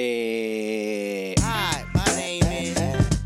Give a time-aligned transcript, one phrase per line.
[0.00, 2.78] Eh, Hi, my name is,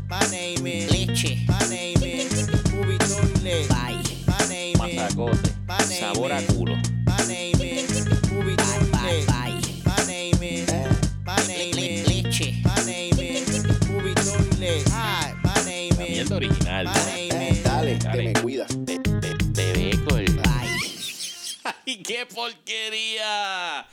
[0.09, 1.37] my name is, Leche.
[1.47, 3.69] my name is, Movie Toilet.
[3.69, 4.01] Bye.
[4.25, 6.75] My name is, my name Sabor a culo.
[7.05, 9.61] my name is, Movie Bye, bye, bye.
[9.85, 10.67] My name is,
[11.23, 12.55] my Le- name is, leche.
[12.65, 14.89] my name is, Movie Toilet.
[14.89, 16.85] Hi, my name La is, original.
[16.85, 18.23] my name is, Dale, Te dale.
[18.23, 18.69] me cuidas.
[18.83, 20.25] Te, te, te beco el...
[20.33, 20.69] Bye.
[21.85, 23.85] ¡Ay, qué porquería!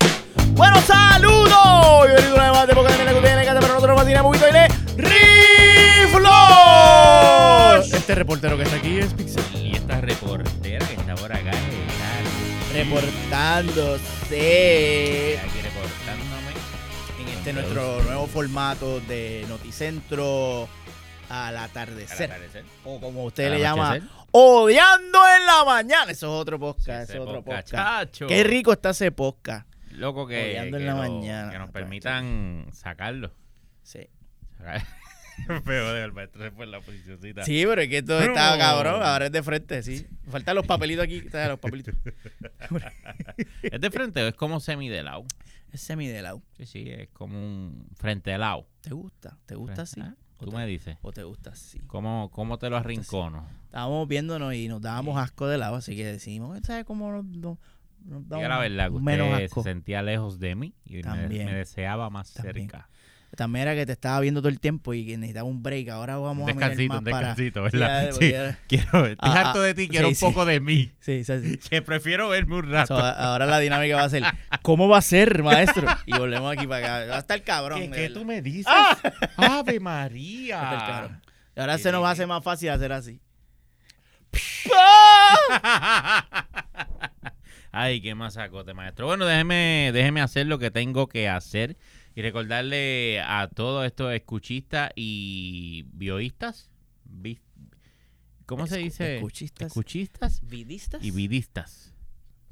[0.54, 1.09] Bueno, saludos.
[2.34, 2.80] Una vez más de que
[3.60, 4.04] pero nosotros nos
[4.48, 6.30] y le riflo.
[7.82, 9.42] Este reportero que está aquí es Pixel.
[9.54, 16.52] Y esta reportera que está por acá, está Reportándose aquí reportándome.
[17.20, 20.68] en este nuestro nuevo formato de Noticentro
[21.28, 22.30] al Al atardecer.
[22.30, 22.64] atardecer.
[22.84, 23.98] O como usted le llama,
[24.32, 26.10] odiando en la mañana.
[26.12, 27.10] Eso es otro podcast.
[27.10, 28.14] Sí, eso es otro podcast.
[28.28, 29.66] Qué rico está ese podcast.
[30.00, 31.52] Loco que, Odiando en que la lo- mañana.
[31.52, 33.32] que nos permitan sacarlo.
[33.82, 34.08] Sí.
[34.58, 34.82] Sacar-
[35.64, 37.44] Pero de el maestro se fue en la posicioncita.
[37.44, 39.02] Sí, pero es que esto está cabrón.
[39.02, 40.06] Ahora es de frente, sí.
[40.28, 41.16] Faltan los papelitos aquí.
[41.16, 41.94] está, Los papelitos.
[43.62, 45.24] ¿Es de frente o es como semi de lado?
[45.72, 46.42] Es semi de lado.
[46.58, 48.66] Sí, sí, es como un frente de lado.
[48.82, 49.38] ¿Te gusta?
[49.46, 50.00] ¿Te gusta así?
[50.02, 50.96] Ah, ¿O Tú te- me dices.
[51.02, 51.78] ¿O te gusta así?
[51.86, 53.46] ¿Cómo, cómo te lo arrincono?
[53.64, 57.58] Estábamos viéndonos y nos dábamos asco de lado, así que decimos, ¿sabes cómo nos,
[58.02, 59.62] Diga damos la verdad que menos usted asco?
[59.62, 62.68] se sentía lejos de mí y me, deseaba más También.
[62.70, 62.88] cerca.
[63.36, 65.88] También era que te estaba viendo todo el tiempo y que necesitaba un break.
[65.90, 68.06] Ahora Un vamos a mirar descansito, más un descansito, ¿verdad?
[68.06, 70.24] ya, Sí, quiero, estoy Ah, harto ah, de ti, quiero sí, un sí.
[70.24, 70.90] poco de mí.
[71.00, 71.58] Sí, sí, sí.
[71.58, 72.98] Que prefiero verme un So, rato.
[72.98, 74.24] ahora la dinámica va a ser,
[74.62, 75.86] ¿cómo va a ser, maestro?
[76.06, 77.10] Y volvemos aquí para acá.
[77.10, 77.92] Va a estar cabrón.
[77.92, 78.66] ¿Qué, tú me dices?
[78.68, 78.98] ¡Ah!
[79.36, 80.58] ¡Ave Va a estar María!
[80.60, 81.22] cabrón.
[81.56, 83.20] Ahora se nos va a hacer más fácil hacer así.
[87.82, 89.06] Ay, qué masacote, maestro.
[89.06, 91.78] Bueno, déjeme, déjeme hacer lo que tengo que hacer
[92.14, 96.68] y recordarle a todos estos escuchistas y bioístas.
[97.04, 97.38] vi-
[98.44, 99.16] ¿Cómo se dice?
[99.16, 99.68] escuchistas.
[99.68, 101.02] Escuchistas ¿Vidistas?
[101.02, 101.94] y vidistas.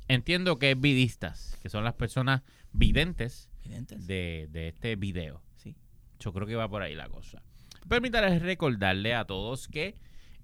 [0.06, 2.41] Entiendo que es vidistas, que son las personas
[2.72, 4.06] videntes ¿Videntes?
[4.06, 5.43] de, de este video.
[5.56, 5.77] Sí.
[6.21, 7.43] Yo creo que va por ahí la cosa.
[7.87, 9.94] Permítanles recordarle a todos que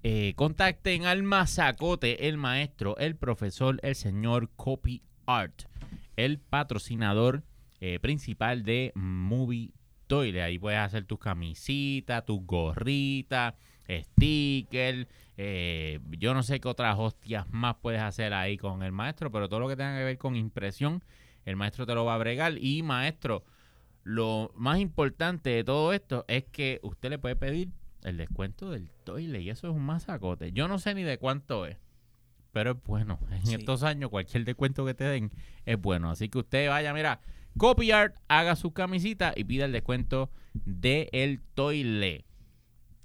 [0.07, 5.63] eh, contacten al mazacote, el maestro, el profesor, el señor Copy Art,
[6.15, 7.41] el patrocinador
[7.79, 9.71] eh, principal de Movie
[10.05, 10.43] Toilet.
[10.43, 13.55] Ahí puedes hacer tus camisitas, tus gorritas,
[13.89, 15.07] stickers.
[15.37, 19.49] eh, yo no sé qué otras hostias más puedes hacer ahí con el maestro, pero
[19.49, 21.03] todo lo que tenga que ver con impresión,
[21.45, 22.59] el maestro te lo va a bregar.
[22.59, 23.43] Y maestro,
[24.03, 27.69] lo más importante de todo esto es que usted le puede pedir
[28.05, 30.51] el descuento del toile y eso es un masacote.
[30.51, 31.77] Yo no sé ni de cuánto es,
[32.51, 33.19] pero es bueno.
[33.31, 33.55] En Sí.
[33.55, 35.31] estos años cualquier descuento que te den
[35.65, 36.09] es bueno.
[36.09, 37.19] Así que usted vaya, mira,
[37.57, 42.25] Copy Art, haga su camisita y pida el descuento del el toile.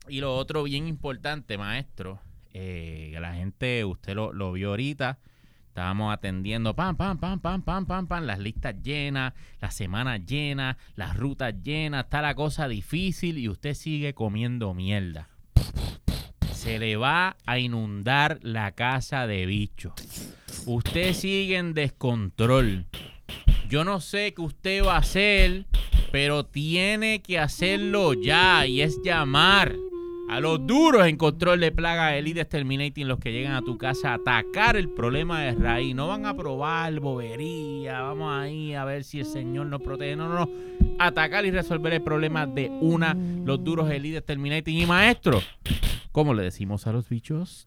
[0.08, 2.20] Y lo otro bien importante, maestro,
[2.52, 5.18] eh, que la gente, usted lo, lo vio ahorita,
[5.70, 10.76] Estábamos atendiendo, pam, pam, pam, pam, pam, pam, pam, las listas llenas, las semanas llenas,
[10.96, 15.28] las rutas llenas, está la cosa difícil y usted sigue comiendo mierda.
[16.52, 19.94] Se le va a inundar la casa de bicho.
[20.66, 22.86] Usted sigue en descontrol.
[23.68, 25.66] Yo no sé qué usted va a hacer,
[26.10, 29.76] pero tiene que hacerlo ya y es llamar
[30.30, 34.12] a los duros en control de plaga Elite Exterminating, los que llegan a tu casa
[34.12, 35.92] a atacar el problema de raíz.
[35.92, 40.14] No van a probar bobería, vamos ahí a ver si el Señor nos protege.
[40.14, 40.48] No, no, no.
[41.00, 44.78] Atacar y resolver el problema de una, los duros Elite Exterminating.
[44.78, 45.42] Y maestro,
[46.12, 47.66] ¿cómo le decimos a los bichos?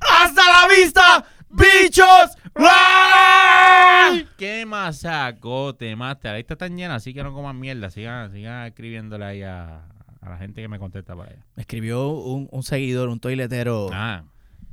[0.00, 2.38] ¡Hasta la vista, bichos!
[2.54, 4.26] ¡Ay!
[4.38, 6.36] ¡Qué masacote, master!
[6.36, 7.90] Ahí está tan llena, así que no coman mierda.
[7.90, 9.82] Sigan, sigan escribiéndole ahí a,
[10.28, 11.44] a la gente que me contesta por allá.
[11.56, 13.88] Me escribió un, un seguidor, un toiletero.
[13.92, 14.24] Ah,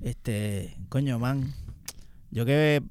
[0.02, 1.54] Este, coño, man.
[2.32, 2.82] Yo que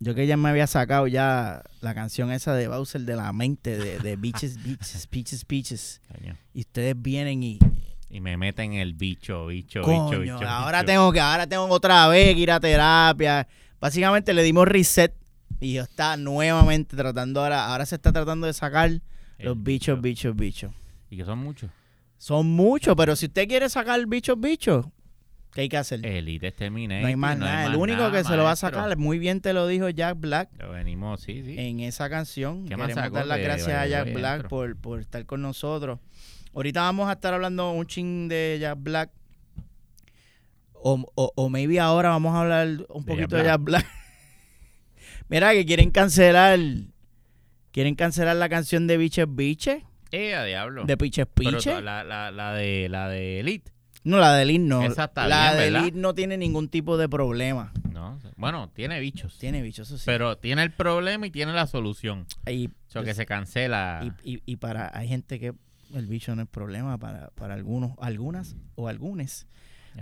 [0.00, 3.78] yo que ya me había sacado ya la canción esa de Bowser de la mente
[3.78, 6.00] de, de Beaches, Beaches, Beaches, Beaches.
[6.12, 6.36] coño.
[6.52, 7.58] Y ustedes vienen y
[8.10, 10.48] Y me meten el bicho, bicho, coño, bicho, bicho.
[10.48, 10.86] ahora bicho.
[10.92, 13.46] tengo que ahora tengo otra vez que ir a terapia.
[13.80, 15.14] Básicamente le dimos reset
[15.60, 19.00] y yo está nuevamente tratando ahora ahora se está tratando de sacar El
[19.38, 20.72] los bichos, bichos, bichos.
[21.12, 21.70] Y que son muchos.
[22.16, 24.86] Son muchos, pero si usted quiere sacar bichos, bichos,
[25.52, 26.06] ¿qué hay que hacer?
[26.06, 27.02] Elite Exterminating.
[27.02, 27.66] no hay más nada.
[27.66, 30.48] El único que se lo va a sacar, muy bien te lo dijo Jack Black
[30.58, 31.56] Lo venimos, sí, sí.
[31.58, 32.64] en esa canción.
[32.64, 35.98] ¿Qué más Queremos dar las gracias a Jack Black por, por estar con nosotros.
[36.54, 39.10] Ahorita vamos a estar hablando un ching de Jack Black.
[40.72, 43.86] O, o, o maybe ahora vamos a hablar un De poquito Jack de Jack Black.
[45.28, 46.58] Mira que quieren cancelar
[47.70, 49.82] ¿Quieren cancelar la canción de Biches Biches?
[50.12, 50.84] Eh, a diablo.
[50.84, 51.82] ¿De Piches Pero Piches?
[51.82, 53.72] la, la, la de la de Elite.
[54.04, 54.82] No, la de Elite no.
[54.82, 55.78] Esa está la bien, de.
[55.78, 57.72] Elite no tiene ningún tipo de problema.
[57.92, 59.38] No, bueno, tiene bichos.
[59.38, 60.04] Tiene bichos, eso sí.
[60.06, 62.26] Pero tiene el problema y tiene la solución.
[62.46, 64.12] Y, O sea, que se cancela.
[64.24, 65.52] y, y- y para hay gente que
[65.94, 69.46] el bicho no es problema para, para algunos, algunas o algunos.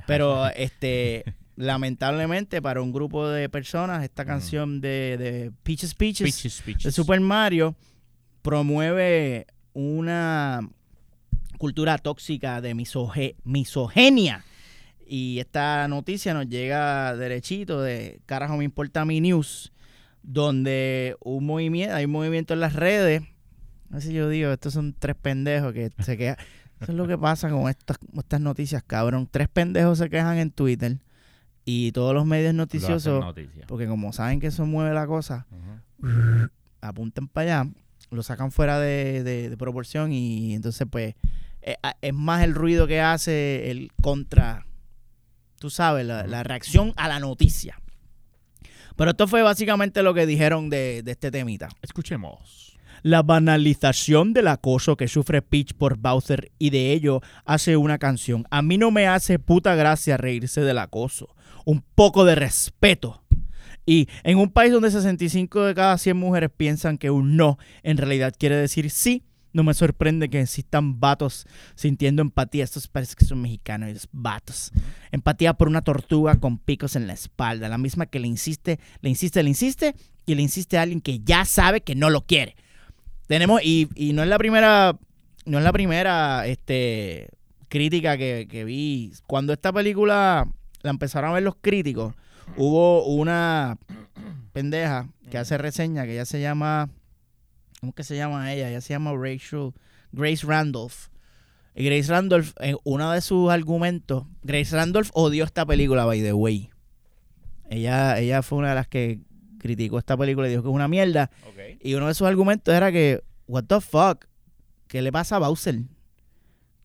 [0.06, 1.24] Pero este
[1.56, 6.84] lamentablemente para un grupo de personas esta canción de, de Peaches Peaches Piches, piches.
[6.84, 7.74] de Super Mario
[8.40, 10.68] promueve una
[11.58, 14.44] cultura tóxica de misoge- misogenia.
[15.06, 19.72] Y esta noticia nos llega derechito de Carajo Me Importa Mi News,
[20.22, 23.22] donde un movimiento, hay un movimiento en las redes.
[23.92, 26.36] Así yo digo, estos son tres pendejos que se quejan.
[26.80, 29.28] Eso es lo que pasa con estas, noticias, cabrón.
[29.30, 30.98] Tres pendejos se quejan en Twitter
[31.64, 33.22] y todos los medios noticiosos,
[33.66, 35.46] porque como saben que eso mueve la cosa,
[36.02, 36.48] Ujú.
[36.80, 37.70] apuntan para allá,
[38.10, 41.14] lo sacan fuera de, de- de proporción y entonces pues
[41.62, 44.66] eh, a- es más el ruido que hace el contra,
[45.58, 47.80] tú sabes, la, la reacción a la noticia.
[48.96, 51.68] Pero esto fue básicamente lo que dijeron de, de este temita.
[51.82, 52.76] Escuchemos.
[53.02, 58.44] La banalización del acoso que sufre Peach por Bowser y de ello hace una canción.
[58.50, 61.34] A mí no me hace puta gracia reírse del acoso.
[61.64, 63.19] Un poco de respeto.
[63.90, 67.96] Y en un país donde 65 de cada 100 mujeres piensan que un no en
[67.96, 71.44] realidad quiere decir sí, no me sorprende que existan vatos
[71.74, 72.62] sintiendo empatía.
[72.62, 74.70] Estos parece que son mexicanos, esos vatos.
[75.10, 77.68] Empatía por una tortuga con picos en la espalda.
[77.68, 81.18] La misma que le insiste, le insiste, le insiste y le insiste a alguien que
[81.18, 82.54] ya sabe que no lo quiere.
[83.26, 85.00] Tenemos, y, y no es la primera,
[85.46, 87.28] no es la primera este,
[87.66, 89.14] crítica que, que vi.
[89.26, 90.46] Cuando esta película
[90.82, 92.14] la empezaron a ver los críticos,
[92.56, 93.78] hubo una
[94.52, 96.90] pendeja que hace reseña que ella se llama,
[97.80, 98.68] ¿cómo que se llama ella?
[98.68, 99.72] Ella se llama Rachel,
[100.12, 101.08] Grace Randolph.
[101.74, 106.32] Y Grace Randolph, en uno de sus argumentos, Grace Randolph odió esta película, by the
[106.32, 106.70] way.
[107.68, 109.20] Ella, ella fue una de las que
[109.58, 111.30] criticó esta película y dijo que es una mierda.
[111.80, 114.26] Y uno de sus argumentos era que, what the fuck,
[114.88, 115.82] ¿qué le pasa a Bowser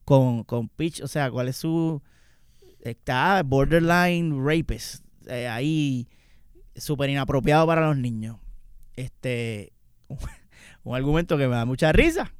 [0.03, 1.01] con, con Peach?
[1.01, 2.01] O sea, ¿cuál es su...
[2.81, 5.04] Está borderline rapist.
[5.27, 6.07] Eh, ahí,
[6.75, 8.37] súper inapropiado para los niños.
[8.95, 9.73] Este,
[10.83, 12.31] un argumento que me da mucha risa.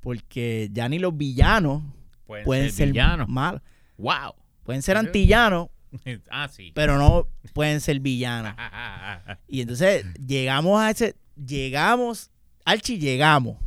[0.00, 1.82] Porque ya ni los villanos
[2.26, 3.28] pueden ser, villanos.
[3.28, 3.60] malos.
[3.98, 4.34] ¡Wow!
[4.62, 5.68] Pueden ser antillanos,
[6.30, 6.72] ah, sí.
[6.74, 8.54] pero no pueden ser villanos.
[9.48, 12.30] Y entonces llegamos a ese, llegamos,
[12.64, 13.58] Archie, llegamos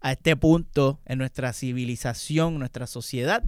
[0.00, 3.42] a este punto en nuestra civilización, nuestra sociedad,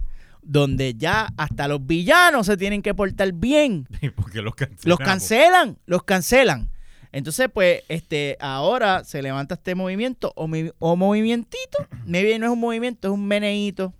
[0.47, 3.87] donde ya hasta los villanos se tienen que portar bien.
[4.15, 4.85] Porque los cancelamos.
[4.85, 6.69] Los cancelan, los cancelan.
[7.11, 11.77] Entonces, pues, este, ahora se levanta este movimiento o, mi- o movimientito.
[12.05, 13.93] Maybe no es un movimiento, es un meneíto.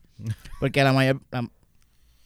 [0.60, 1.50] Porque la mayor, la,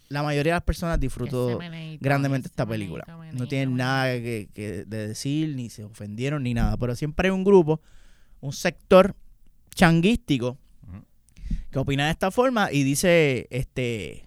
[0.10, 1.58] la mayoría de las personas disfrutó
[2.00, 3.04] grandemente esta película.
[3.34, 6.78] No tienen nada que, que de decir, ni se ofendieron, ni nada.
[6.78, 7.82] Pero siempre hay un grupo,
[8.40, 9.16] un sector
[9.76, 10.58] changuístico.
[11.72, 14.26] Que opina de esta forma y dice este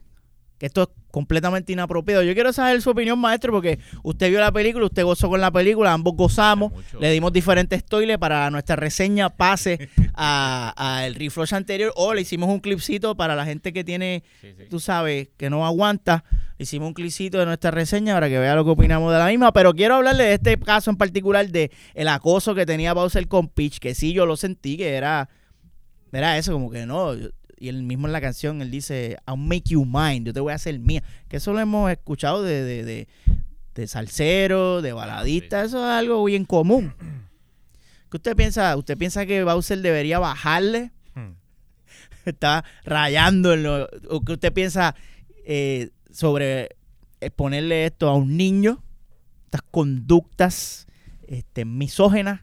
[0.58, 2.23] que esto es completamente inapropiado.
[2.23, 5.50] Yo quiero saber su opinión, maestro, porque usted vio la película, usted gozó con la
[5.50, 7.00] película, ambos gozamos, Mucho.
[7.00, 12.20] le dimos diferentes toiles para nuestra reseña pase a, a el refresh anterior o le
[12.20, 14.64] hicimos un clipcito para la gente que tiene Sí, sí.
[14.71, 16.25] tú sabes, que no aguanta.
[16.57, 19.52] Hicimos un clicito de nuestra reseña para que vea lo que opinamos de la misma.
[19.52, 23.49] Pero quiero hablarle de este caso en particular de el acoso que tenía Bowser con
[23.49, 25.28] Peach, que sí yo lo sentí, que era,
[26.12, 27.14] era eso, como que no.
[27.14, 30.40] yo- Y él mismo en la canción, él dice, I'll make you mine, yo te
[30.40, 31.02] voy a hacer mía.
[31.28, 33.08] Que eso lo hemos escuchado de, de, de,
[33.75, 36.94] de salsero, de baladista, eso es algo bien común.
[38.11, 38.76] ¿Qué usted piensa?
[38.76, 40.92] ¿Usted piensa que Bowser debería bajarle?
[41.14, 41.34] Hmm.
[42.25, 44.94] está rayando en lo o que usted piensa
[45.44, 46.76] eh, sobre
[47.20, 48.82] exponerle esto a un niño
[49.44, 50.87] estas conductas
[51.26, 52.40] este, misógenas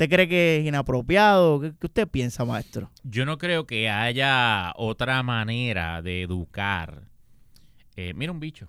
[0.00, 1.60] ¿usted cree que es inapropiado?
[1.60, 2.90] ¿qué, qué usted piensa maestro?
[3.02, 7.02] Yo no creo que haya otra manera de educar.
[7.96, 8.66] Eh, mira un bicho.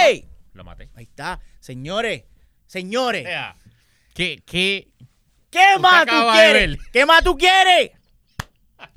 [0.00, 0.28] ¡Ey!
[0.52, 0.88] Lo maté.
[0.94, 2.24] ahí está señores
[2.66, 3.56] señores Ea,
[4.14, 4.88] ¿Qué, qué?
[5.50, 6.78] ¿qué más tú quieres?
[6.92, 7.90] ¿qué más tú quieres?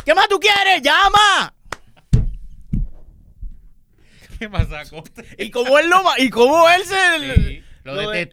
[0.05, 0.81] ¿qué más tú quieres?
[0.83, 1.53] llama
[4.37, 4.83] ¿Qué pasa,
[5.39, 6.95] y como él lo ma- y como él se
[7.37, 8.25] Sí, lo lo de-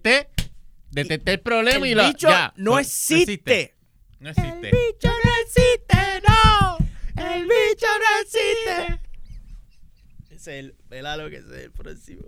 [0.93, 1.33] detecté.
[1.33, 2.07] El problema y el lo.
[2.07, 3.75] bicho ya, no pues, existe.
[4.21, 4.69] No existe.
[4.69, 6.79] El bicho no existe, no.
[7.17, 9.01] El bicho no existe.
[10.31, 12.23] Ese es el, velalo que es el próximo.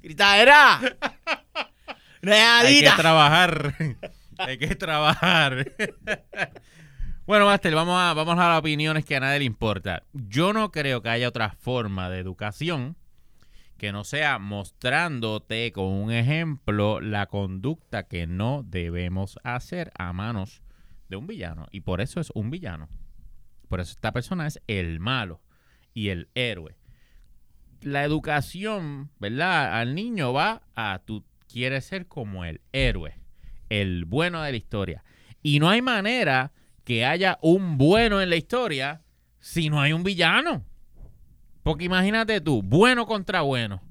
[0.00, 0.80] Gritadera.
[2.22, 3.74] Hay que trabajar.
[4.38, 5.72] Hay que trabajar.
[7.26, 10.04] bueno, Master, vamos a, vamos a las opiniones que a nadie le importa.
[10.12, 12.96] Yo no creo que haya otra forma de educación
[13.84, 20.62] que no sea mostrándote con un ejemplo la conducta que no debemos hacer a manos
[21.10, 21.66] de un villano.
[21.70, 22.88] Y por eso es un villano.
[23.68, 25.42] Por eso esta persona es el malo
[25.92, 26.78] y el héroe.
[27.82, 29.78] La educación, ¿verdad?
[29.78, 33.18] Al niño va a tú quieres ser como el héroe,
[33.68, 35.04] el bueno de la historia.
[35.42, 36.52] Y no hay manera
[36.84, 39.02] que haya un bueno en la historia
[39.40, 40.64] si no hay un villano.
[41.64, 43.82] Porque imagínate tú, bueno contra bueno.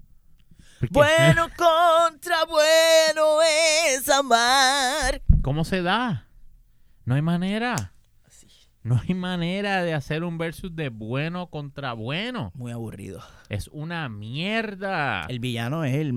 [0.91, 5.21] Bueno contra bueno es amar.
[5.41, 6.27] ¿Cómo se da?
[7.05, 7.89] No hay manera.
[8.83, 12.51] No hay manera de hacer un versus de bueno contra bueno.
[12.53, 13.23] Muy aburrido.
[13.47, 15.25] Es una mierda.
[15.29, 16.13] El villano es el,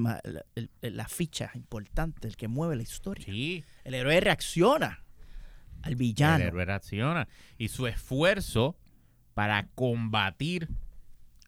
[0.56, 3.25] el- el- la ficha importante, el que mueve la historia.
[3.25, 5.04] Sí, El héroe reacciona
[5.82, 6.42] al el villano.
[6.44, 7.28] héroe reacciona.
[7.56, 8.76] Y su esfuerzo
[9.34, 10.68] para combatir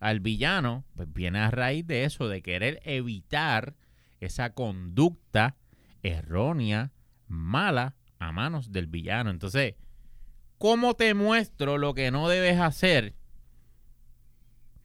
[0.00, 3.76] al villano, pues viene a raíz de eso, de querer evitar
[4.20, 5.56] esa conducta
[6.02, 6.92] errónea,
[7.26, 9.30] mala, a manos del villano.
[9.30, 9.74] Entonces,
[10.58, 13.14] ¿cómo te muestro lo que no debes hacer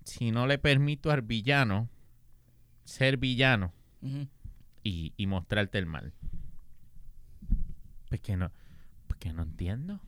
[0.03, 1.89] si no le permito al villano
[2.83, 3.73] ser villano
[4.83, 6.13] y, y mostrarte el mal?
[8.09, 8.51] Pues que no,
[9.07, 9.99] pues que no entiendo.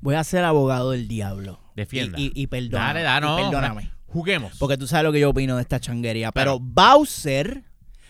[0.00, 1.60] Voy a ser abogado del diablo.
[1.76, 2.18] Defienda.
[2.18, 3.02] Y, y, y perdóname.
[3.02, 3.90] Dale, y perdóname.
[4.14, 4.56] Juguemos.
[4.60, 6.30] Porque tú sabes lo que yo opino de esta changuería.
[6.30, 6.60] Pero.
[6.60, 7.64] Bowser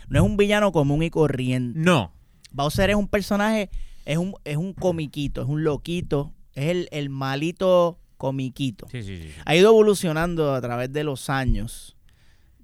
[0.08, 1.80] no es un villano común y corriente.
[1.80, 2.12] No.
[2.52, 3.70] Bowser es un personaje,
[4.04, 6.34] es un, es un comiquito, es un loquito.
[6.52, 8.86] Es el, el malito comiquito.
[8.90, 9.30] Sí, sí, sí.
[9.46, 11.96] Ha ido evolucionando a través de los años.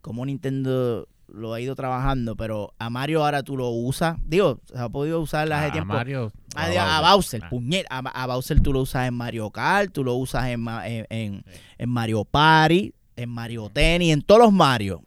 [0.02, 2.36] Como Nintendo lo ha ido trabajando.
[2.36, 4.18] Pero a Mario ahora tú lo usas.
[4.24, 5.94] Digo, se ha podido usar hace a tiempo.
[5.94, 6.30] Mario.
[6.54, 7.86] A, o a Bowser, Ah, puñet.
[7.88, 10.66] A, a Bowser tú lo usas en Mario Kart, tú lo usas en,
[11.08, 11.42] en,
[11.78, 15.02] en Mario Party, en Mario Tennis, en todos los Mario.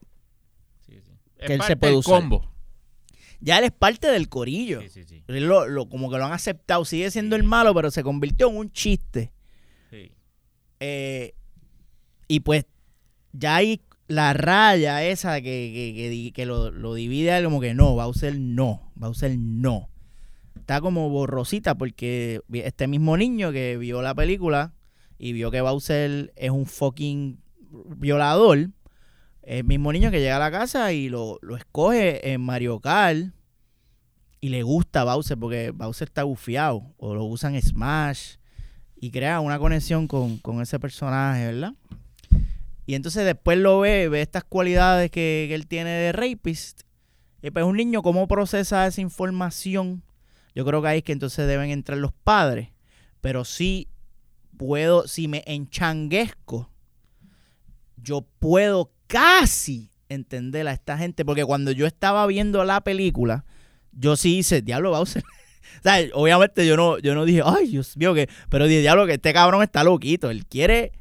[0.86, 1.12] sí, sí.
[1.40, 2.22] que Es él se puede del usar.
[2.22, 2.50] combo.
[3.40, 4.82] Ya él es parte del corillo.
[4.82, 5.24] Sí, sí, sí.
[5.28, 6.86] Él lo- lo- como que lo han aceptado.
[6.86, 9.34] Sigue siendo el malo, pero se convirtió en un chiste.
[9.90, 10.14] Sí.
[10.80, 11.34] Eh,
[12.30, 12.66] y pues
[13.34, 17.46] ya hay la raya esa que, que, que di- que lo, lo divide a él
[17.46, 19.90] como que no, Bowser no, Bowser no.
[20.56, 24.74] Está como borrosita porque vi- este mismo niño que vio la película
[25.18, 27.40] y vio que Bowser es un fucking
[27.98, 28.70] violador,
[29.42, 33.34] el mismo niño que llega a la casa y lo, lo escoge en Mario Kart
[34.40, 38.36] y le gusta Bowser porque Bowser está bufiado o lo usan Smash
[38.96, 41.74] y crea una conexión con, con ese personaje, ¿verdad?
[42.86, 46.82] Y entonces después lo ve, ve estas cualidades que, que él tiene de rapist.
[47.42, 50.04] Y pues un niño, ¿cómo procesa esa información?
[50.56, 52.70] Yo creo que ahí es que entonces deben entrar los padres.
[53.22, 53.88] Pero sí
[54.58, 56.70] puedo, si me enchanguesco,
[58.04, 61.26] yo puedo casi entender a esta gente.
[61.26, 63.46] Porque cuando yo estaba viendo la película,
[63.92, 65.24] yo sí hice, diablo Bowser.
[65.80, 68.30] O sea, obviamente yo no, yo no dije, ay, Dios mío, que.
[68.50, 70.30] Pero dije, diablo, que este cabrón está loquito.
[70.30, 70.92] Él quiere.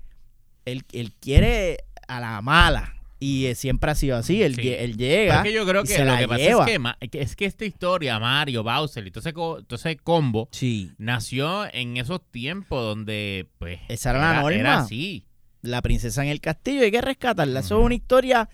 [0.64, 1.78] Él, él quiere
[2.08, 2.94] a la mala.
[3.20, 4.42] Y eh, siempre ha sido así.
[4.42, 4.68] Él, Sí.
[4.70, 5.36] él llega.
[5.38, 6.96] Es que yo creo que lo que pasa lleva.
[7.00, 10.48] es que, es que esta historia, Mario, Bowser y todo ese, co- todo ese combo,
[10.52, 10.90] Sí.
[10.96, 13.78] nació en esos tiempos donde, pues.
[13.88, 14.52] Esa era la norma.
[14.58, 15.26] Era así.
[15.62, 17.60] La princesa en el castillo, hay que rescatarla.
[17.60, 18.48] Eso es una historia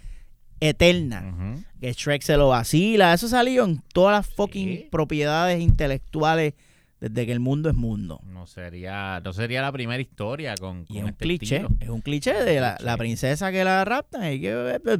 [0.60, 1.56] eterna.
[1.80, 3.14] Que Shrek se lo vacila.
[3.14, 4.88] Eso salió en todas las fucking Sí.
[4.90, 6.54] propiedades intelectuales
[7.00, 8.20] desde que el mundo es mundo.
[8.24, 11.56] No sería, no sería la primera historia con, Y es un este cliché.
[11.56, 11.76] estilo.
[11.80, 14.32] Es un cliché de la, princesa que la raptan.
[14.32, 14.98] Y que, pues.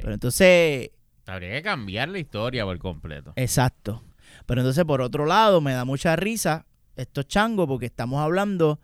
[0.00, 0.90] Pero entonces,
[1.26, 3.32] Habría que cambiar la historia por completo.
[3.36, 4.02] exacto.
[4.46, 6.64] Pero entonces, por otro lado, me da mucha risa
[6.96, 8.78] estos changos porque estamos hablando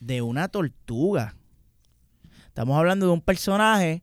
[0.00, 1.36] de una tortuga.
[2.48, 4.02] Estamos hablando de un personaje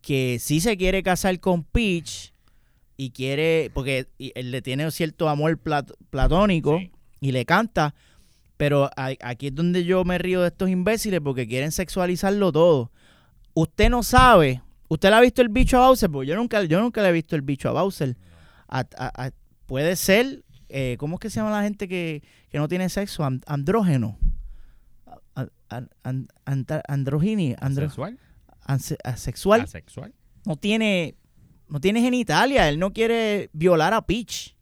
[0.00, 2.32] que sí se quiere casar con Peach
[2.96, 6.90] y quiere, porque él le tiene cierto amor plat- platónico Sí.
[7.20, 7.94] y le canta,
[8.56, 12.90] pero aquí es donde yo me río de estos imbéciles porque quieren sexualizarlo todo.
[13.54, 16.80] Usted no sabe, usted le ha visto el bicho a Bowser, porque yo nunca, yo
[16.80, 18.16] nunca le he visto el bicho a Bowser.
[18.68, 19.30] A- a- a-
[19.66, 23.24] puede ser, eh, ¿cómo es que se llama la gente que, que no tiene sexo?
[23.24, 24.18] An- andrógeno.
[25.38, 28.18] A- a- an- anta- androgini, andro- ¿Asexual?
[28.66, 29.60] anse- asexual.
[29.62, 30.12] ¿Asexual?
[30.44, 31.14] no tiene,
[31.68, 32.68] no tiene genitalia.
[32.68, 34.56] Él no quiere violar a Peach.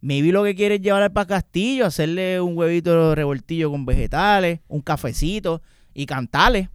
[0.00, 4.80] Maybe lo que quiere es llevarla para Castillo, hacerle un huevito revoltillo con vegetales, un
[4.82, 5.62] cafecito
[5.94, 6.68] y cantarle.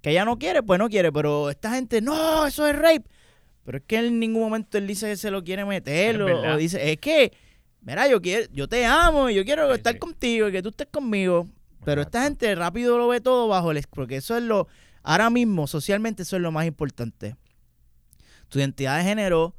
[0.00, 3.04] Que ella no quiere, pues no quiere, pero esta gente, no, eso es rape.
[3.64, 6.92] Pero es que en ningún momento él dice que se lo quiere meter, o, dice,
[6.92, 7.32] es que
[7.82, 9.98] mira, yo quiero, yo te amo, y yo quiero Sí, estar sí.
[9.98, 11.48] contigo y que tú estés conmigo.
[11.88, 13.82] Pero esta gente rápido lo ve todo bajo el...
[13.88, 14.68] Porque eso es lo...
[15.02, 17.34] Ahora mismo, socialmente, eso es lo más importante.
[18.50, 19.54] Tu identidad de género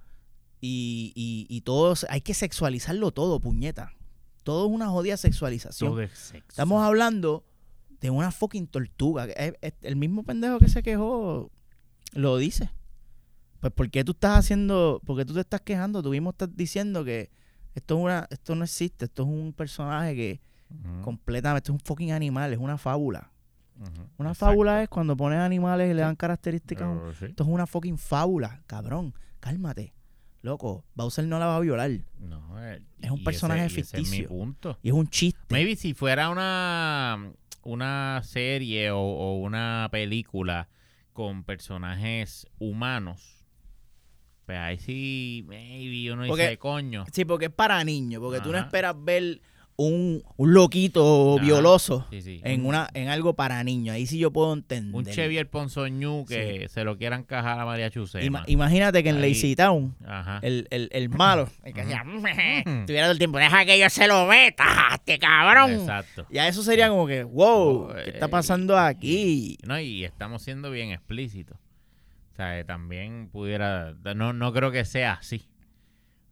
[0.62, 1.96] y, y, y todo...
[2.08, 3.94] Hay que sexualizarlo todo, puñeta.
[4.44, 5.90] Todo es una jodida sexualización.
[5.90, 6.50] Todo es sexo.
[6.50, 7.44] Estamos hablando
[8.00, 9.26] de una fucking tortuga.
[9.82, 11.50] el mismo pendejo que se quejó
[12.14, 12.70] lo dice.
[13.60, 16.04] Pues ¿por qué tú estás haciendo, por qué tú te estás quejando?
[16.04, 17.32] Mismo estás diciendo que
[17.74, 20.49] esto es una, esto no existe, esto es un personaje que
[21.02, 23.32] Completamente, esto es un fucking animal, es una fábula.
[24.18, 24.36] Una exacto.
[24.36, 26.88] fábula es cuando pones animales y le dan características.
[26.98, 27.26] Pero sí.
[27.26, 29.14] Esto es una fucking fábula, cabrón.
[29.40, 29.94] Cálmate.
[30.42, 31.92] Loco, Bowser no la va a violar.
[32.20, 34.30] No, eh, Es un y personaje ese- y ese es mi ficticio.
[34.30, 34.78] punto.
[34.82, 35.40] Y es un chiste.
[35.50, 37.32] Maybe si fuera una,
[37.64, 40.70] una serie o, o una película
[41.14, 43.46] con personajes humanos,
[44.46, 47.06] pues ahí sí, maybe uno Porque- dice, coño.
[47.12, 49.42] Sí, porque es para niños, porque tú no esperas ver
[49.82, 51.46] un, un loquito Ajá.
[51.46, 52.42] violoso Sí, sí.
[52.44, 53.96] en Un- una en algo para niños.
[53.96, 54.94] Ahí sí yo puedo entender.
[54.94, 58.26] Un Chevier Ponzoñú que se lo quieran cajar a María Chusema.
[58.26, 59.30] Ima- imagínate que en Ahí.
[59.34, 60.40] Lazy Town, Ajá.
[60.42, 62.86] el, el, el malo, el que hacía, Ujú.
[62.86, 65.72] tuviera todo el tiempo, deja que yo se lo meta, este cabrón.
[65.72, 66.28] Exacto.
[66.30, 67.50] Ya eso sería como que, wow,
[67.90, 69.58] Oh, ¿qué está eh, pasando aquí?
[69.66, 71.58] No, y estamos siendo bien explícitos.
[72.34, 73.94] O sea, eh, también pudiera.
[74.16, 75.44] No, no creo que sea así.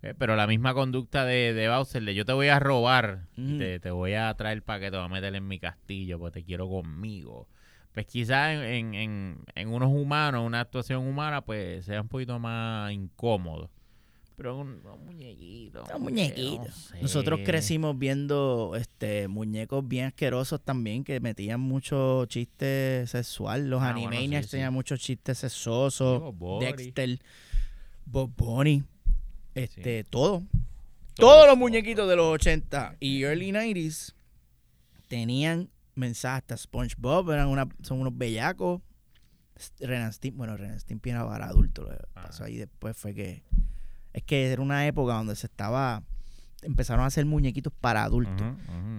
[0.09, 3.57] Eh, Pero la misma conducta de, de Bowser, de yo te voy a robar, y
[3.57, 6.41] te, te voy a traer para que te voy a meter en mi castillo, porque
[6.41, 7.47] te quiero conmigo.
[7.93, 12.37] Pues quizás en, en, en, en unos humanos, una actuación humana, pues sea un poquito
[12.39, 13.69] más incómodo.
[14.35, 15.83] Pero un, un muñequito.
[15.95, 16.63] Un muñequito.
[16.65, 17.01] no sé.
[17.01, 23.67] Nosotros crecimos viendo este muñecos bien asquerosos también que metían mucho chiste sexual.
[23.67, 24.11] Los Ah, bueno,
[24.43, 24.49] sí.
[24.51, 26.21] tenían muchos chistes sexosos.
[26.59, 27.17] Dexter,
[28.05, 28.83] Bob Bunny,
[29.63, 30.43] este, todo.
[31.15, 34.13] Todo, Todos los muñequitos de los 80 y early 90s
[35.07, 36.43] tenían mensajes.
[36.43, 38.81] Hasta SpongeBob eran una, son unos bellacos.
[39.79, 41.89] Renan Stimpy, bueno, Renan Stimpy era para adultos.
[41.89, 43.43] Lo que pasó ahí después fue que.
[44.13, 46.03] Es que era una época donde se estaba.
[46.61, 48.47] Empezaron a hacer muñequitos para adultos.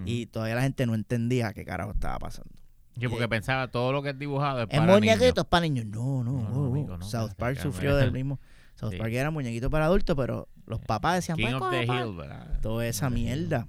[0.05, 2.51] Y todavía la gente no entendía qué carajo estaba pasando.
[2.95, 5.17] Yo porque pensaba todo lo que es dibujado es Es para niños.
[5.17, 5.85] muñequitos para niños.
[5.85, 6.67] No, no, No, oh, oh.
[6.67, 8.39] amigo, no, South Park sufrió del mismo.
[8.79, 8.97] South Sí.
[8.97, 12.01] Park era muñequito para adultos, pero los papás decían, King "Pues, of the papá".
[12.05, 12.59] Hill, ¿verdad?
[12.61, 13.67] toda esa mierda.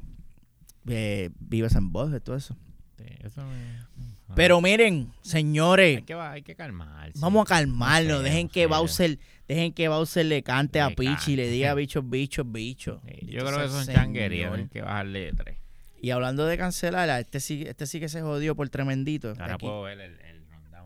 [0.87, 2.57] Eh, Vives en voz, todo eso.
[2.97, 3.91] Sí, eso me-.
[4.37, 7.19] Pero miren, señores, hay que, hay que calmarse.
[7.19, 8.13] vamos a calmarnos.
[8.13, 8.67] No sé, dejen que.
[8.67, 9.19] Bowser,
[9.49, 13.01] dejen que Bowser le cante a Le Peach y le diga bichos, bichos, bichos.
[13.07, 15.59] Sí, yo creo que son changuerías, tienen que bajarle de tres.
[16.01, 19.35] Y hablando de cancelar, a este sí, este sí que se jodió por tremendito.
[19.41, 20.41] Ahora puedo ver el, el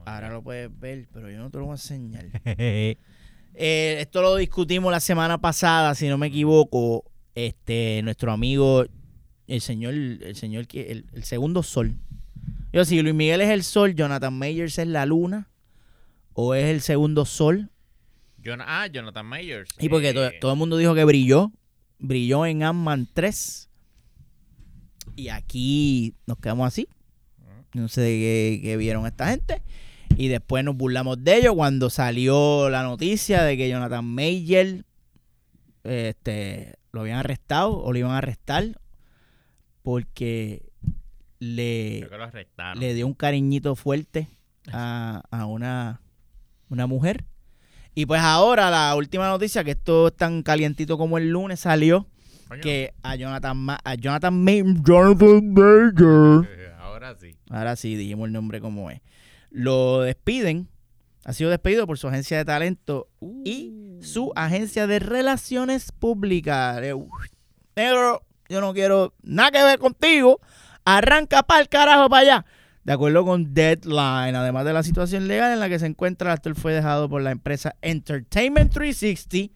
[0.07, 2.27] ahora lo puedes ver, pero yo no te lo voy a enseñar.
[3.55, 7.05] Eh, esto lo discutimos la semana pasada, si no me equivoco.
[7.35, 8.85] Este, nuestro amigo,
[9.49, 11.97] el señor, el señor el, el segundo sol.
[12.73, 15.49] Yo, si Luis Miguel es el sol, Jonathan Mayers es la luna,
[16.33, 17.71] o es el segundo sol.
[18.67, 19.71] Ah, Jonathan Mayers.
[19.79, 21.51] Y porque eh, to- todo el mundo dijo que brilló,
[21.99, 23.71] brilló en Ant-Man 3.
[25.17, 26.89] Y aquí nos quedamos así.
[27.73, 29.63] No sé qué, qué vieron esta gente.
[30.17, 34.85] Y después nos burlamos de ellos cuando salió la noticia de que Jonathan Mayer
[35.83, 38.79] este, lo habían arrestado o lo iban a arrestar
[39.83, 40.63] porque
[41.39, 42.01] le,
[42.81, 44.29] le dio un cariñito fuerte
[44.73, 46.01] a, a una,
[46.69, 47.25] una mujer.
[47.95, 52.07] Y pues ahora la última noticia, que esto es tan calientito como el lunes, salió
[52.61, 57.37] que a Jonathan, Ma- a Jonathan, May- Jonathan Mayer eh, Ahora sí.
[57.51, 59.01] Ahora sí, dijimos el nombre como es.
[59.55, 60.69] Lo despiden.
[61.25, 63.07] Ha sido despedido por su agencia de talento
[63.45, 66.83] y su agencia de relaciones públicas.
[66.83, 66.93] Eh,
[67.77, 70.41] Negro, yo no quiero nada que ver contigo.
[70.85, 72.47] Arranca para el carajo para allá.
[72.83, 76.35] De acuerdo con Deadline, además de la situación legal en la que se encuentra, el
[76.35, 79.55] actor fue dejado por la empresa Entertainment 360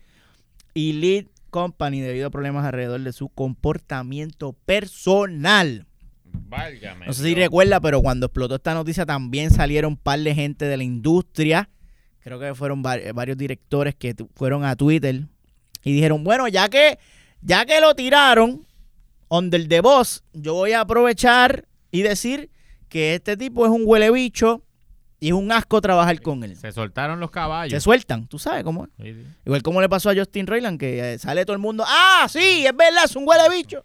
[0.74, 5.87] y Lead Company debido a problemas alrededor de su comportamiento personal.
[6.32, 7.06] Válgame.
[7.06, 7.40] No sé si Dios.
[7.40, 11.68] recuerda, pero cuando explotó esta noticia también salieron un par de gente de la industria.
[12.22, 15.22] Creo que fueron vari- varios directores que fueron a Twitter
[15.82, 16.98] y dijeron, bueno, ya que,
[17.42, 18.66] ya que lo tiraron,
[19.28, 22.50] under the boss, yo voy a aprovechar y decir
[22.88, 24.62] que este tipo es un huele bicho
[25.20, 26.56] y es un asco trabajar con él.
[26.56, 27.72] Se soltaron los caballos.
[27.72, 28.90] Se sueltan, tú sabes cómo es.
[29.04, 29.26] Sí, sí.
[29.46, 32.76] Igual como le pasó a Justin Roiland, que sale todo el mundo, ah, sí, es
[32.76, 33.84] verdad, es un huele bicho.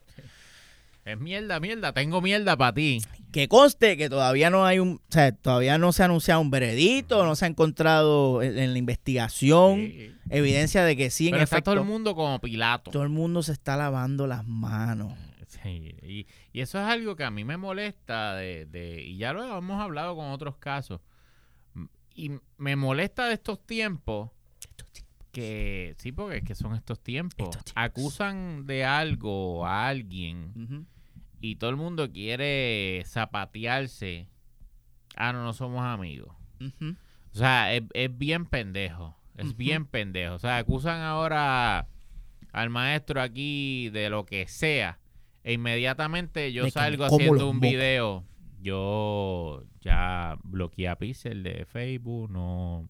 [1.06, 1.92] Es mierda, mierda.
[1.94, 3.02] Tengo mierda para ti.
[3.32, 6.50] Que conste que todavía no hay un, o sea, todavía no se ha anunciado un
[6.52, 10.12] veredicto, no se ha encontrado en, en la investigación Sí.
[10.30, 12.92] evidencia de que sí, en Pero está efecto, todo el mundo como Pilato.
[12.92, 15.14] todo el mundo se está lavando las manos.
[15.48, 19.34] Sí, y, y eso es algo que a mí me molesta de, de- y ya
[19.34, 21.02] lo hemos hablado con otros casos.
[22.16, 24.30] Y me molesta de estos tiempos
[25.32, 27.50] que, sí, porque es que son estos tiempos.
[27.50, 27.74] Estos tiempos.
[27.84, 30.86] Acusan de algo a alguien.
[31.44, 34.30] Y todo el mundo quiere zapatearse.
[35.18, 36.34] Ah, no, no somos amigos.
[36.62, 39.18] O sea, es, es bien pendejo.
[39.36, 40.36] Es bien pendejo.
[40.36, 41.88] O sea, acusan ahora
[42.54, 45.00] al maestro aquí de lo que sea.
[45.44, 48.24] E inmediatamente yo De que salgo haciendo un video.
[48.62, 52.32] Yo ya bloqueé a Pixel de Facebook.
[52.32, 52.88] No,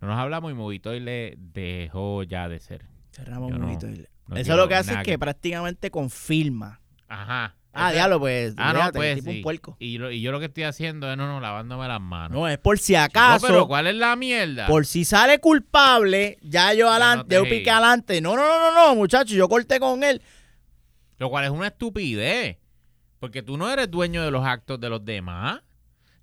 [0.00, 2.86] no nos hablamos y Movitoy le dejó ya de ser.
[3.10, 6.80] Cerramos un no- Eso lo que hace es nada que prácticamente confirma.
[7.08, 7.56] Ajá.
[7.72, 8.54] Ah, diablo, pues.
[8.56, 9.36] Ah, no, pues tipo sí.
[9.36, 9.76] un puerco.
[9.78, 12.32] Y, lo- y yo lo que estoy haciendo es no, no, lavándome las manos.
[12.32, 13.46] No, es por si acaso.
[13.46, 14.66] pero ¿cuál es la mierda?
[14.66, 18.20] Por si sale culpable, ya yo adelante, te yo piqué adelante.
[18.20, 20.20] No, no, no, no, no, muchachos, yo corté con él.
[21.18, 22.58] Lo cual es una estupidez.
[23.20, 25.60] Porque tú no eres dueño de los actos de los demás.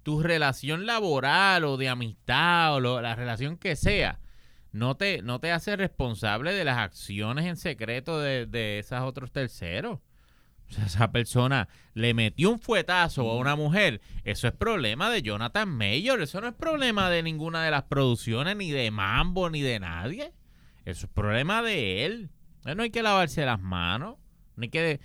[0.03, 4.19] Tu relación laboral o de amistad o lo- la relación que sea,
[4.71, 9.31] no te, no te hace responsable de las acciones en secreto de, de esos otros
[9.31, 9.99] terceros.
[10.69, 14.01] O sea, esa persona le metió un fuetazo a una mujer.
[14.23, 16.21] Eso es problema de Jonathan Mayor.
[16.21, 20.33] Eso no es problema de ninguna de las producciones, ni de Mambo, ni de nadie.
[20.85, 22.29] Eso es problema de él.
[22.65, 24.15] No hay que lavarse las manos.
[24.55, 24.99] No hay que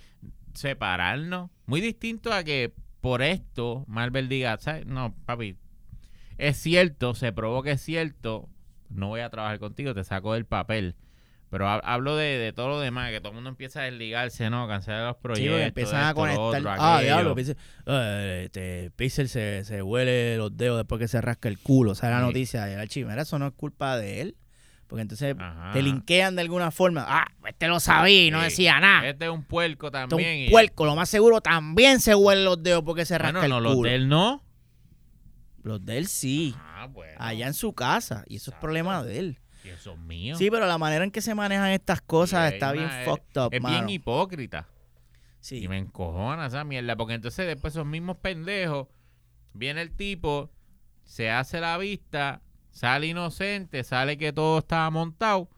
[0.53, 1.49] separarnos.
[1.65, 4.85] Muy distinto a que por esto Marvel diga, ¿sabes?
[4.85, 5.57] No, papi,
[6.37, 8.49] es cierto, se probó que es cierto,
[8.89, 10.95] no voy a trabajar contigo, te saco del papel.
[11.53, 14.49] Pero ha- hablo de, de todo lo demás, que todo el mundo empieza a desligarse,
[14.49, 14.67] ¿no?
[14.67, 15.51] Cancelar los Sí, proyectos.
[15.53, 16.41] porque empiezan a esto, conectar.
[16.61, 21.21] otro, ah, diablo, Pixel, eh, este, Pixel se, se huele los dedos después que se
[21.21, 21.91] rasca el culo.
[21.91, 22.25] O sea, la Sí.
[22.25, 24.35] noticia de la chimera, eso no es culpa de él.
[24.87, 25.71] Porque entonces Ajá.
[25.73, 27.05] te linkean de alguna forma.
[27.07, 28.45] Ah, este lo sabía y no Sí.
[28.45, 29.07] decía nada.
[29.07, 30.39] Este es un puerco Este es también.
[30.41, 33.55] un y- puerco, lo más seguro también se huele los dedos porque se rasca Bueno,
[33.55, 33.89] no, el los culo.
[33.89, 34.43] de él no.
[35.61, 36.53] Los de él sí.
[36.57, 37.13] Ah, bueno.
[37.19, 38.23] Allá en su casa.
[38.27, 39.39] Y eso es problema de él.
[40.05, 40.35] Mío.
[40.35, 43.41] Sí, pero la manera en que se manejan estas cosas Sí, está bien una- fucked
[43.41, 43.75] up, Es mano.
[43.75, 44.67] bien hipócrita.
[45.39, 45.63] Sí.
[45.63, 46.95] Y me encojona esa mierda.
[46.95, 48.87] Porque entonces después esos mismos pendejos,
[49.53, 50.49] viene el tipo,
[51.03, 55.49] se hace la vista, sale inocente, sale que todo estaba montado.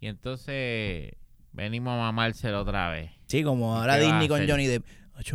[0.00, 1.12] Y entonces
[1.52, 3.10] venimos a mamárselo otra vez.
[3.26, 4.46] Sí, como ¿Y ahora Disney con?
[4.48, 4.84] Johnny Depp.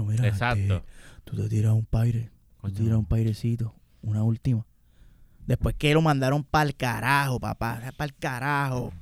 [0.08, 0.76] Mira, Exacto.
[0.78, 0.84] este,
[1.24, 2.30] tú te tiras un paire.
[2.62, 3.74] Tú te tiras un pairecito.
[4.04, 4.66] Una última.
[5.52, 7.82] Después que lo mandaron para el carajo, papá.
[7.98, 8.94] Para el carajo.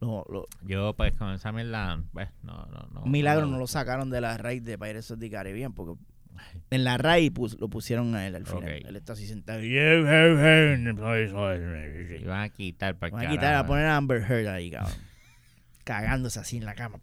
[0.00, 3.06] Lo- lo- Yo pues con esa mierda, pues, no, no, no.
[3.06, 6.00] milagro no lo sacaron de la raíz de Pirates of the Caribbean porque
[6.70, 8.62] en la raíz pus- lo pusieron a él al final.
[8.62, 8.86] Ok.
[8.86, 9.60] Él está así sentado.
[9.64, 9.76] Y
[12.24, 14.92] van a quitar para Van a quitar, a poner a Amber Heard ahí, cabrón.
[15.84, 16.98] Cagándose así en la cama.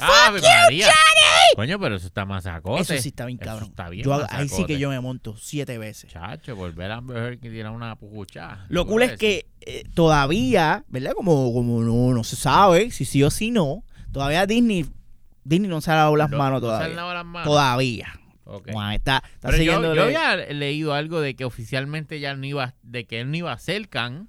[0.00, 0.88] ¡Ah, María!
[1.54, 2.82] Coño, pero eso está masacote.
[2.82, 3.68] Eso sí está bien, Eso cabrón.
[3.70, 6.10] está bien Yo ahí sí que yo me monto siete veces.
[6.10, 8.64] Chacho, volver a Heard que tiene una pucuchada.
[8.70, 11.12] Lo cool es que eh, todavía, ¿verdad?
[11.14, 14.86] Como, como no, no se sabe si sí o si no, todavía Disney
[15.44, 16.96] Disney no se ha lavado las manos ¿No se han todavía.
[16.96, 17.48] lavado las manos?
[17.48, 18.20] Todavía.
[18.44, 18.70] Ok.
[18.72, 22.74] Juan está, está Pero yo, yo había leído algo de que oficialmente ya no iba,
[22.82, 24.28] de que él no iba a ser Khan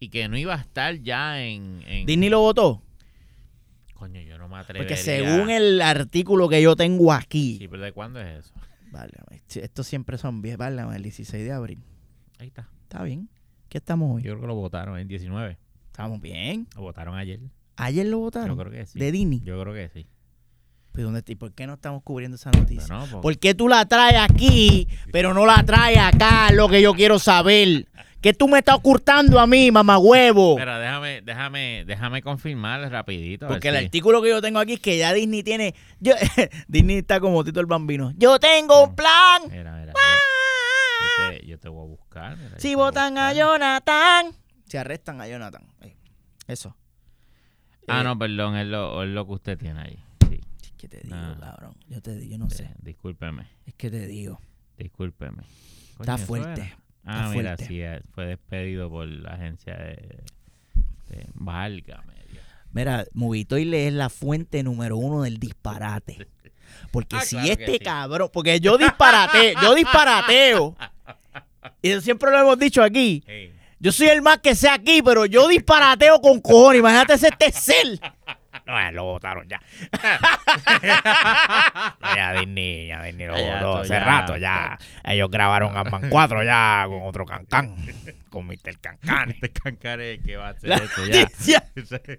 [0.00, 1.82] y que no iba a estar ya en...
[1.86, 2.82] en- Disney lo votó.
[3.94, 4.88] Coño, yo no me atrevería.
[4.88, 7.56] Porque según el artículo que yo tengo aquí.
[7.58, 8.54] Sí, pero ¿de cuándo es eso?
[8.90, 11.78] Válgame, sí, estos siempre son bien, válgame, el 16 de abril.
[12.38, 12.68] Ahí está.
[12.82, 13.28] Está bien.
[13.68, 14.22] ¿Qué estamos hoy?
[14.22, 15.58] Yo creo que lo votaron en 19.
[15.86, 16.66] Estamos bien.
[16.76, 17.40] Lo votaron ayer.
[17.76, 18.56] Ayer lo Yo votaron.
[18.58, 18.98] creo que sí.
[18.98, 19.40] De Disney.
[19.44, 20.06] Yo creo que sí.
[20.92, 21.24] Pues, ¿dónde?
[21.26, 22.86] ¿Y por qué no estamos cubriendo esa noticia?
[22.94, 26.52] No, porque- ¿Por qué tú la traes aquí, pero no la traes acá?
[26.52, 27.88] Lo que yo quiero saber.
[28.24, 30.52] ¿Qué tú me estás ocultando a mí, mamá huevo?
[30.52, 33.46] Espera, déjame, déjame, déjame confirmar rapidito.
[33.46, 35.74] Porque el si- artículo que yo tengo aquí es que ya Disney tiene.
[36.00, 36.14] yo-
[36.66, 38.14] Disney está como Tito el Bambino.
[38.16, 39.42] Yo tengo un plan.
[39.50, 39.92] Mira, mira.
[39.92, 40.00] Yo,
[41.34, 42.36] yo te, yo te voy a buscar.
[42.38, 43.34] mira, Si a votan a.
[43.34, 44.32] Jonathan.
[44.66, 45.66] Si arrestan a Jonathan.
[46.46, 46.74] Eso.
[47.86, 50.02] Ah, Eh, no, perdón, es lo, es lo que usted tiene ahí.
[50.30, 50.40] Sí.
[50.62, 51.36] Es que te digo, Ah.
[51.38, 51.76] cabrón.
[51.90, 52.62] Yo te digo, yo no sé.
[52.64, 54.40] Eh, discúlpeme, Es que te digo.
[54.78, 55.42] discúlpeme.
[55.90, 56.74] Está Coño, eso fuerte.
[57.04, 60.22] Ah, mira, sí, eh, fue despedido por la agencia de...
[61.08, 62.14] de Válgame.
[62.72, 66.26] Mira, Movitoile es la fuente número uno del disparate.
[66.90, 67.78] Porque Ah, si claro este sí.
[67.78, 70.76] cabrón, porque yo disparate, yo disparateo.
[71.82, 73.22] Y eso siempre lo hemos dicho aquí.
[73.78, 76.80] Yo soy el más que sé aquí, pero yo disparateo con cojones.
[76.80, 78.00] Imagínate ese tercer.
[78.66, 79.60] No, lo votaron ya.
[82.00, 84.04] no, ya Disney, ya Disney lo Ya, votó esto hace ya.
[84.04, 84.78] rato ya.
[85.04, 87.74] Ellos grabaron Ant-Man 4 ya con otro cancán.
[88.30, 88.78] Con Mr.
[88.80, 89.30] Cancán.
[89.30, 91.28] Este cancare que va a hacer eso ya.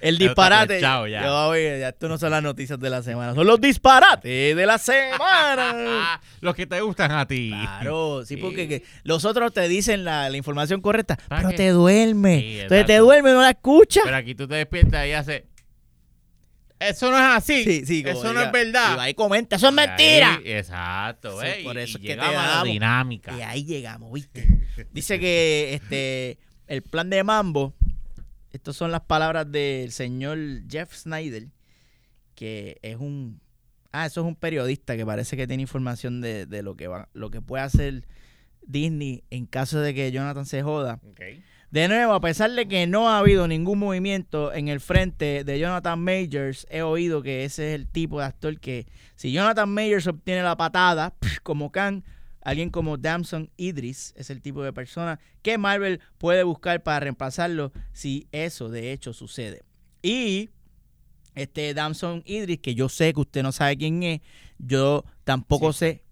[0.00, 0.78] El disparate.
[0.80, 1.24] Chao, ya.
[1.24, 4.66] Yo, oye, ya esto no son las noticias de la semana, son los disparates de
[4.66, 5.72] la semana.
[5.74, 7.50] Ah, Los que te gustan a ti.
[7.50, 8.40] Claro, sí, Sí.
[8.40, 11.56] porque que los otros te dicen la, la información correcta, ¿Para pero qué?
[11.56, 12.40] te duerme.
[12.40, 14.02] Sí, Entonces te duerme no la escuchas.
[14.04, 15.42] Pero aquí tú te despiertas y haces.
[16.78, 17.64] Eso no es así.
[17.64, 18.96] Sí, sí, como Eso no es verdad.
[18.96, 20.36] Y ahí comenta, eso es mentira.
[20.36, 23.36] Ahí, exacto, Sí, por Y- eso y es que te la dinámica.
[23.36, 24.46] Y ahí llegamos, ¿viste?
[24.92, 27.74] Dice que este el plan de Mambo,
[28.52, 31.48] estas son las palabras del señor Jeff Snyder,
[32.34, 33.40] que es un
[33.92, 37.08] ah, eso es un periodista que parece que tiene información de, de lo que va,
[37.14, 38.06] lo que puede hacer
[38.66, 41.00] Disney en caso de que Jonathan se joda.
[41.08, 41.20] Ok.
[41.70, 45.58] De nuevo, a pesar de que no ha habido ningún movimiento en el frente de
[45.58, 50.06] Jonathan Majors, he oído que ese es el tipo de actor que, si Jonathan Majors
[50.06, 52.04] obtiene la patada, como Khan,
[52.42, 57.72] alguien como Damson Idris es el tipo de persona que Marvel puede buscar para reemplazarlo
[57.92, 59.62] si eso de hecho sucede.
[60.00, 60.50] Y
[61.34, 64.20] este Damson Idris, que yo sé que usted no sabe quién es,
[64.58, 66.05] yo tampoco sé.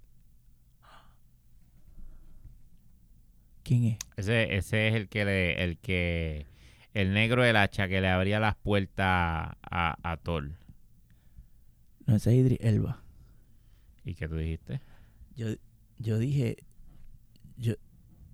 [3.64, 3.98] ¿Quién es?
[4.16, 6.46] Ese, ese es el que le, el que
[6.92, 10.50] el negro del hacha que le abría las puertas a, a Thor.
[12.07, 13.03] No, ese es Idris Elba.
[14.05, 14.81] ¿Y qué tú dijiste?
[15.35, 15.48] Yo,
[15.98, 16.59] yo dije,
[17.57, 17.74] yo,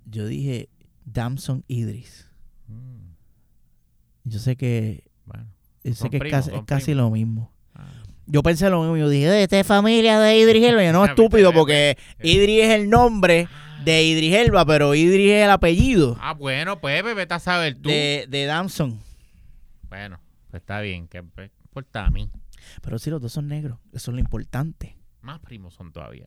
[0.05, 0.69] yo dije
[1.05, 2.29] Damson Idris.
[2.67, 3.13] Mm,
[4.25, 5.47] Yo sé que, bueno.
[5.85, 7.53] yo sé que es casi, es casi lo mismo.
[7.75, 7.87] Ah.
[8.27, 8.97] Yo pensé lo mismo.
[8.97, 10.85] Yo dije, esta es familia de Idris Elba.
[10.85, 13.49] Yo no, estúpido, porque Idris es el nombre
[13.85, 17.89] de Idris Elba, pero Idris es el apellido Ah, bueno, pues vete a saber tú.
[17.89, 19.01] de, de Damson.
[19.89, 22.31] Bueno, pues está bien, que pues, importa a mí.
[22.83, 23.79] Pero sí, los dos son negros.
[23.93, 24.97] Eso es lo importante.
[25.23, 26.27] Más primos son todavía.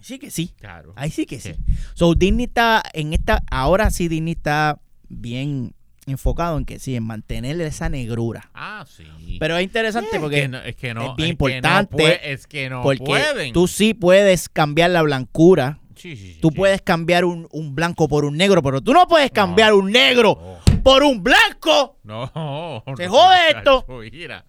[0.00, 0.54] Sí que sí.
[0.60, 0.92] Claro.
[0.96, 1.54] Ahí sí que sí.
[1.54, 1.74] Sí.
[1.94, 5.74] So, Disney está en esta, ahora sí Disney está bien
[6.06, 8.50] enfocado en que sí, en mantener esa negrura.
[8.54, 9.04] Ah, sí.
[9.40, 11.48] Pero es interesante es porque que no, es que no, es bien es que no
[11.50, 13.52] importante es que no porque pueden.
[13.52, 15.80] tú sí puedes cambiar la blancura.
[15.98, 19.74] Sí, Tú puedes cambiar un, un blanco por un negro, pero tú no puedes cambiar
[19.74, 21.98] un negro No, por un blanco.
[22.04, 22.26] no.
[22.96, 23.80] Se no, jode esto.
[23.82, 24.44] chacho, mira.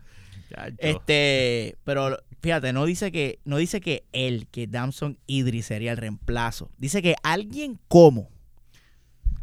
[0.49, 0.75] Chacho.
[0.79, 5.97] Este, pero fíjate, no dice que no dice que él, que Damson Idris sería el
[5.97, 6.69] reemplazo.
[6.77, 8.29] Dice que alguien como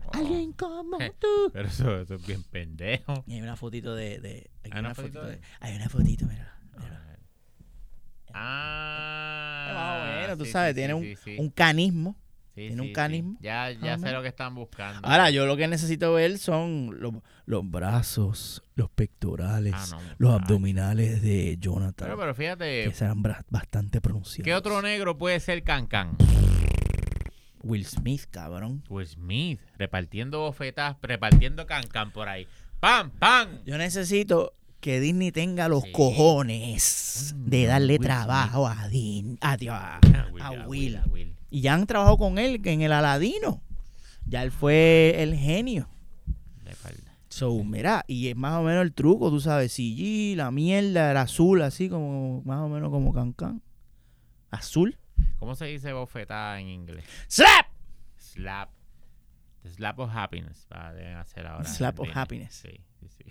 [0.09, 0.11] Oh.
[0.19, 1.51] alguien como Eh, tú.
[1.53, 3.25] Pero eso, eso es bien pendejo.
[3.27, 6.57] Y hay una fotito de, de ¿Hay una fotito de- hay una fotito, mira.
[6.79, 7.06] mira.
[8.39, 9.73] Ah.
[9.75, 12.17] Más o menos, tú sí, sabes, sí, tiene un, un canismo.
[12.55, 13.37] Tiene un canismo.
[13.43, 15.07] Ya, ya sé lo que están buscando.
[15.07, 17.13] Ahora, yo lo que necesito ver son los,
[17.45, 22.07] los brazos, los pectorales, Ah, no, los abdominales de Jonathan.
[22.09, 24.45] Pero, pero fíjate, que serán bastante pronunciados.
[24.45, 26.17] ¿qué otro negro puede ser Cancan?
[27.63, 28.83] Will Smith, cabrón.
[28.89, 32.47] Will Smith, repartiendo bofetas, repartiendo Cancan por ahí.
[32.81, 33.65] ¡Pam, pam!
[33.67, 34.55] Yo necesito
[34.87, 35.91] que Disney tenga los Sí.
[35.91, 41.01] cojones Mm, de darle Will trabajo a Din, a, Will, a Will.
[41.11, 41.35] Will.
[41.51, 43.61] Y ya han trabajado con él en el Aladino.
[44.27, 45.89] Ya él fue el genio.
[47.29, 51.17] So, mira, y es más o menos el truco, tú sabes, CG, la mierda, el
[51.17, 53.61] azul, así como, más o menos como Cancan.
[54.53, 54.97] Azul.
[55.41, 57.05] ¿Cómo se dice bofetada en inglés?
[57.27, 57.67] ¡Slap!
[58.19, 58.71] Slap.
[59.65, 60.69] The slap of happiness.
[60.71, 61.65] Ah, deben hacer ahora.
[61.69, 62.55] Slap of happiness.
[62.55, 63.25] Sí, sí, sí.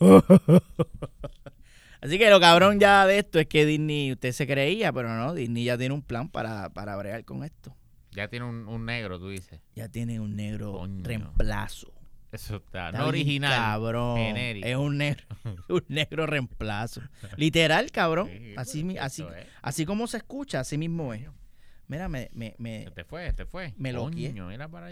[2.00, 5.34] Así que lo cabrón ya de esto es que Disney, usted se creía, pero no,
[5.34, 7.76] Disney ya tiene un plan para, para bregar con esto.
[8.12, 9.60] Ya tiene un, un negro, tú dices.
[9.74, 11.04] Ya tiene un negro Coño.
[11.04, 11.92] reemplazo.
[12.32, 12.86] Eso está.
[12.86, 13.52] Está no original.
[13.54, 14.16] Cabrón.
[14.16, 14.66] genérico.
[14.66, 15.24] Es un negro,
[15.68, 17.02] un negro reemplazo.
[17.36, 18.30] Literal, cabrón.
[18.32, 19.46] Sí, así, pues, así, es.
[19.62, 21.28] así como se escucha, así mismo es.
[21.86, 23.74] Mira, me, me, me- te fue, te fue.
[23.76, 24.08] Me lo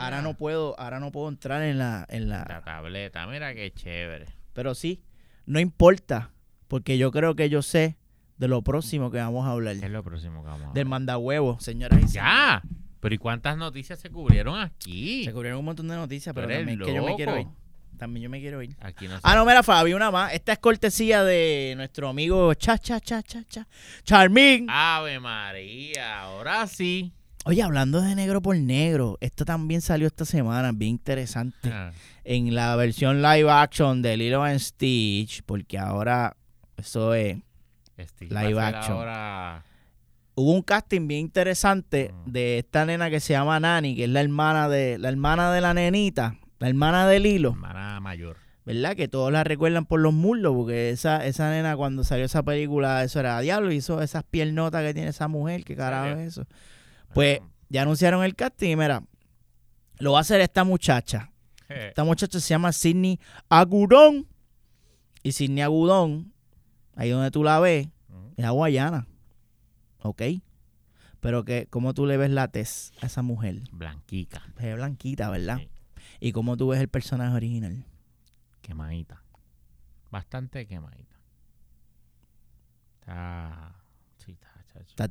[0.00, 3.72] ahora no puedo, ahora no puedo entrar en la, en La la, tableta, mira qué
[3.72, 4.26] chévere.
[4.58, 5.00] Pero sí,
[5.46, 6.32] no importa,
[6.66, 7.96] porque yo creo que yo sé
[8.38, 9.76] de lo próximo que vamos a hablar.
[9.78, 10.86] ¿Qué es lo próximo que vamos a Del ver?
[10.86, 12.14] mandahuevo, señoras y señores.
[12.14, 12.62] ¡Ya!
[12.98, 15.22] Pero ¿y cuántas noticias se cubrieron aquí?
[15.24, 17.46] Se cubrieron un montón de noticias, pero también que yo me quiero ir.
[17.98, 18.74] También yo me quiero ir.
[18.80, 19.20] Aquí no sé.
[19.22, 20.32] Ah, no, mira, Fabi, una más.
[20.32, 23.64] Esta es cortesía de nuestro amigo Cha Cha Cha Cha Cha
[24.02, 24.66] Charmín.
[24.68, 27.12] Ave María, ahora sí.
[27.48, 31.70] Oye, hablando de negro por negro, esto también salió esta semana, bien interesante.
[31.72, 36.36] Ah, En la versión live action de Lilo and Stitch, porque ahora
[36.76, 37.38] eso es.
[38.20, 38.98] Live action.
[38.98, 39.64] Ahora...
[40.34, 42.30] Hubo un casting bien interesante Mm.
[42.30, 45.60] de esta nena que se llama Nani, que es la hermana de la hermana de
[45.62, 47.50] la nenita, la hermana de Lilo.
[47.52, 48.36] Hermana mayor.
[48.66, 48.94] ¿verdad?
[48.94, 53.02] Que todos la recuerdan por los muslos, porque esa, esa nena cuando salió esa película,
[53.02, 56.44] eso era diablo, hizo esas piernotas que tiene esa mujer, ¿qué carajo es eso?
[57.18, 59.02] Pues ya anunciaron el casting y mira,
[59.98, 61.32] lo va a hacer esta muchacha.
[61.68, 64.28] Esta muchacha se llama Sidney Agudón.
[65.24, 66.32] Y Sidney Agudón,
[66.94, 67.88] ahí donde tú la ves,
[68.36, 69.08] es hawaiana.
[69.98, 70.22] ¿Ok?
[71.18, 73.62] Pero que, ¿cómo tú le ves la tez a esa mujer?
[73.72, 75.58] Blanquica, Es blanquita, ¿verdad?
[75.58, 75.68] Sí.
[76.20, 77.84] ¿Y cómo tú ves el personaje original?
[78.62, 79.24] quemadita.
[80.12, 81.16] Bastante quemadita.
[83.00, 83.74] Está.
[84.18, 84.78] Sí, está.
[84.78, 85.08] Está.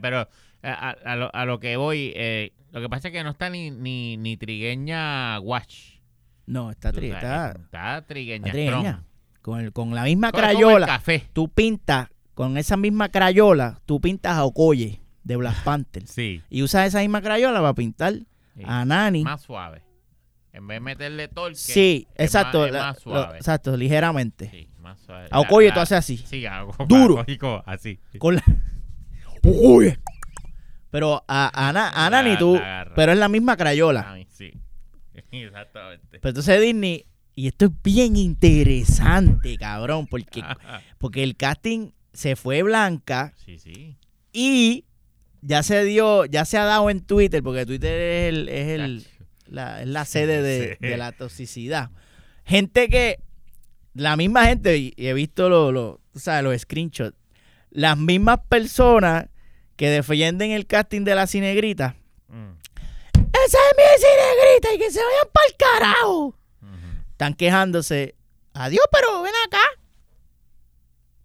[0.00, 0.28] Pero
[0.62, 3.48] a, a- lo, a lo que voy, eh, lo que pasa es que no está
[3.48, 5.98] ni, ni, ni trigueña watch.
[6.46, 8.46] No, está, tri- está, está trigueña.
[8.46, 9.04] está trigueña.
[9.42, 10.86] Con, el- con la misma crayola.
[10.86, 11.26] café.
[11.32, 16.06] Tú pintas, con esa misma crayola, tú pintas a Okoye de Black Panther.
[16.06, 16.42] Sí.
[16.50, 18.14] Y usas esa misma crayola para pintar
[18.54, 18.62] sí.
[18.64, 19.24] a Nani.
[19.24, 19.82] Más suave.
[20.52, 21.54] En vez de meterle torque.
[21.56, 22.60] Sí, es exacto.
[22.72, 23.36] más- es lo- suave.
[23.38, 24.50] exacto, ligeramente.
[24.50, 25.28] Sí, más suave.
[25.30, 26.16] A Okoye tú haces así.
[26.16, 27.24] Sí, a Duro.
[27.66, 28.00] así.
[28.18, 28.42] Con la...
[30.90, 32.54] Pero a, a, Na- a Nani La- tú...
[32.54, 32.94] la agarra.
[32.94, 34.12] Pero es la misma crayola.
[34.12, 34.52] Ay, sí.
[35.32, 36.18] Exactamente.
[36.20, 37.04] Pero entonces Disney...
[37.34, 40.42] Y esto es bien interesante, cabrón, porque,
[40.98, 43.96] porque el casting se fue blanca sí, sí.
[44.32, 44.84] y
[45.40, 49.06] ya se dio, ya se ha dado en Twitter, porque Twitter es el, es el,
[49.46, 50.86] la, es la sede de, Sí.
[50.88, 51.90] de la toxicidad.
[52.44, 53.20] Gente que,
[53.94, 57.16] la misma gente, y he visto los, los, tú sabes, los screenshots,
[57.70, 59.26] las mismas personas
[59.78, 61.94] que defienden el casting de la cinegrita.
[62.26, 62.50] Mm,
[63.14, 64.74] ¡Esa es mi cinegrita!
[64.74, 66.34] ¡Y que se vayan para el carajo!
[67.12, 68.16] Están quejándose.
[68.54, 69.62] Adiós, pero ven acá.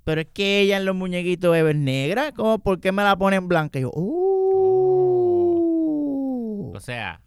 [0.03, 2.31] Pero es que ella en los muñequitos es negra.
[2.31, 2.59] ¿Cómo?
[2.59, 3.79] ¿Por qué me la ponen blanca?
[3.79, 5.13] Y yo, ¡uh!
[6.75, 7.21] O sea,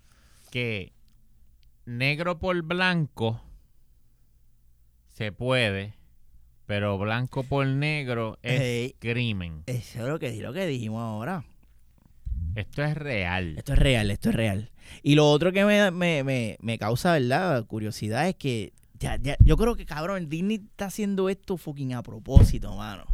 [0.53, 0.93] que
[1.87, 3.43] negro por blanco
[5.09, 5.96] se puede,
[6.67, 8.95] pero blanco por negro es Ey.
[8.99, 9.63] crimen.
[9.67, 11.45] Eso es lo que, lo que dijimos ahora.
[12.55, 13.55] Esto es real.
[13.59, 14.71] Esto es real, esto es real.
[15.03, 17.65] Y lo otro que me, me, me, me causa, ¿verdad?
[17.67, 22.03] Curiosidad es que ya, ya- yo creo que, cabrón, Disney está haciendo esto fucking a
[22.03, 23.05] propósito, mano.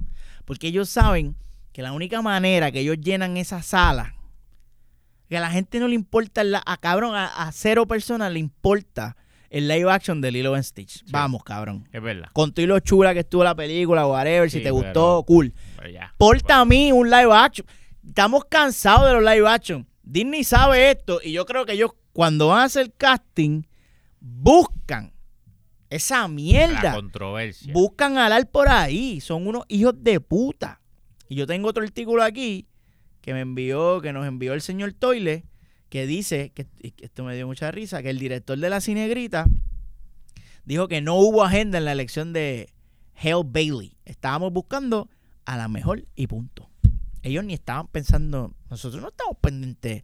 [0.45, 1.35] Porque ellos saben
[1.73, 4.15] que la única manera que ellos llenan esa sala,
[5.29, 8.39] que a la gente no le importa, la, a cabrón, a, a cero personas le
[8.39, 9.17] importa
[9.53, 11.05] el live action de Lilo and Stitch.
[11.11, 11.87] Vamos, cabrón.
[11.93, 12.29] Es verdad.
[12.33, 15.53] Con todo y lo chula que estuvo la película, whatever, si te pero- gustó, cool.
[15.93, 16.15] Ya.
[16.17, 17.67] Porta a mí un live action.
[18.07, 19.87] Estamos cansados de los live action.
[20.03, 23.63] Disney sabe esto y yo creo que ellos cuando van a hacer casting
[24.21, 25.13] buscan
[25.91, 26.95] esa La mierda.
[26.95, 27.73] controversia.
[27.73, 29.21] Buscan alar por ahí.
[29.21, 30.81] Son unos hijos de puta.
[31.29, 32.67] Y yo tengo otro artículo aquí
[33.21, 35.45] que me envió, que nos envió el señor Toile,
[35.93, 36.67] que dice, que
[37.03, 39.45] esto me dio mucha risa, que el director de la cinegrita
[40.65, 42.71] dijo que no hubo agenda en la elección de
[43.15, 43.99] Hale Bailey.
[44.07, 45.11] Estábamos buscando
[45.45, 46.71] a la mejor y punto.
[47.23, 50.03] Ellos ni estaban pensando, nosotros no estamos pendientes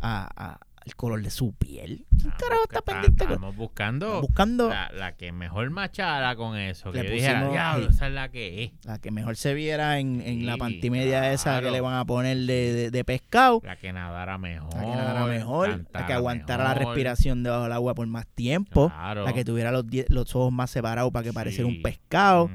[0.00, 2.06] a- al color de su piel.
[2.18, 3.24] ¿Quién Ah, carajo está pendiente?
[3.24, 6.90] con- Estamos buscando buscando la, la que mejor machara con eso.
[6.92, 8.72] Que Le yo pusimos diablo, esa es la que es.
[8.84, 11.72] La que mejor se viera en, en la pantimedia esa que claro.
[11.74, 13.60] le van a poner de, de- de pescado.
[13.64, 14.74] La que nadara mejor.
[14.74, 18.88] La que nadara mejor, la que aguantara la respiración debajo del agua por más tiempo,
[18.88, 19.24] Claro.
[19.24, 22.50] la que tuviera los, los ojos más separados para que pareciera un pescado,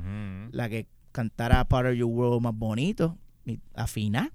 [0.51, 4.31] la que cantara Part of Your World más bonito, y afina.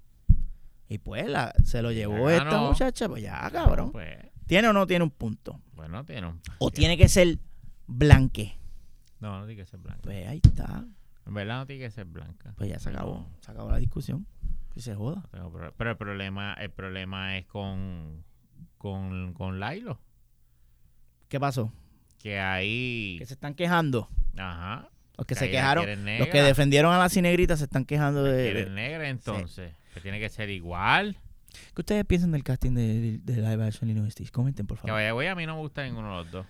[0.92, 2.68] Y pues la, se lo llevó Ya esta ganó.
[2.68, 3.92] muchacha, pues ya, cabrón.
[3.92, 4.14] Pues,
[4.46, 5.58] ¿Tiene o no tiene un punto?
[5.72, 6.40] bueno, tiene un...
[6.58, 7.38] O tiene que ser
[7.86, 8.58] blanque.
[9.18, 10.02] No, no tiene que ser blanca.
[10.02, 10.84] Pues ahí está.
[11.26, 12.52] En verdad no tiene que ser blanca.
[12.58, 13.26] Pues ya se acabó.
[13.40, 14.26] Se acabó la discusión.
[14.74, 15.22] Que se joda.
[15.78, 18.22] Pero el problema, el problema es con,
[18.76, 19.98] con, con Lailo.
[21.28, 21.72] ¿Qué pasó?
[22.18, 23.16] Que ahí...
[23.18, 24.10] Que se están quejando.
[24.36, 24.90] Ajá.
[25.16, 25.86] Los que Que se quejaron,
[26.18, 29.72] los que defendieron a la cinegrita se están quejando de- negra entonces.
[29.92, 31.16] Que tiene que ser igual.
[31.74, 34.30] ¿Qué ustedes piensan del casting de, de live action Lilo Stitch?
[34.30, 34.94] Comenten, por Que favor.
[34.94, 36.46] vaya, güey, a mí no me gusta ninguno de los dos.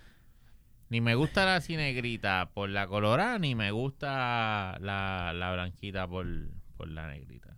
[0.89, 6.25] Ni me gusta la cinegrita por la colorada, ni me gusta la, la blanquita por,
[6.77, 7.57] por la negrita.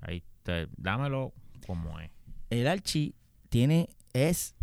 [0.00, 1.32] Ahí te, dámelo
[1.66, 2.10] como es.
[2.50, 3.14] El Archie
[3.48, 4.54] tiene, es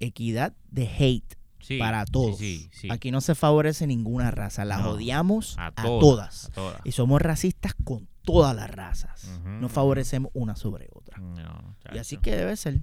[0.00, 2.36] equidad de hate Sí, para todos.
[2.38, 2.88] Sí, sí.
[2.90, 4.66] Aquí no se favorece ninguna raza.
[4.66, 6.80] Las No, odiamos a, todas, a todas.
[6.84, 9.40] Y somos racistas con todas las razas.
[9.44, 11.18] No favorecemos una sobre otra.
[11.18, 12.80] No, Y así que debe ser.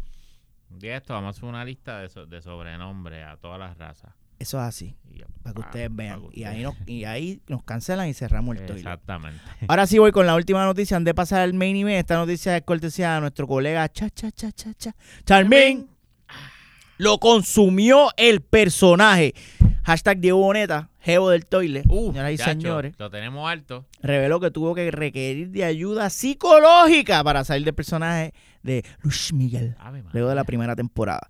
[0.69, 4.13] Día esto vamos a hacer una lista de, so- de sobrenombres a todas las razas.
[4.39, 4.95] Eso es así.
[5.43, 6.21] Para que pa- ustedes vean.
[6.29, 8.77] que Y ahí, nos, y ahí nos cancelan y cerramos el toilet.
[8.85, 9.39] Exactamente.
[9.67, 10.97] Ahora sí voy con la última noticia.
[10.97, 14.31] Antes de pasar al main event, esta noticia es cortesía de nuestro colega Cha Cha
[14.31, 15.87] Cha Cha Cha Charmín
[16.97, 19.33] Lo consumió el personaje.
[19.83, 21.83] Hashtag Diego Boneta, jevo del toile.
[21.83, 22.93] Señoras y chacho, señores.
[22.97, 23.85] Lo tenemos alto.
[24.01, 28.33] Reveló que tuvo que requerir de ayuda psicológica para salir del personaje
[28.63, 29.75] de Luis Miguel.
[29.79, 31.27] Ave luego de la primera temporada.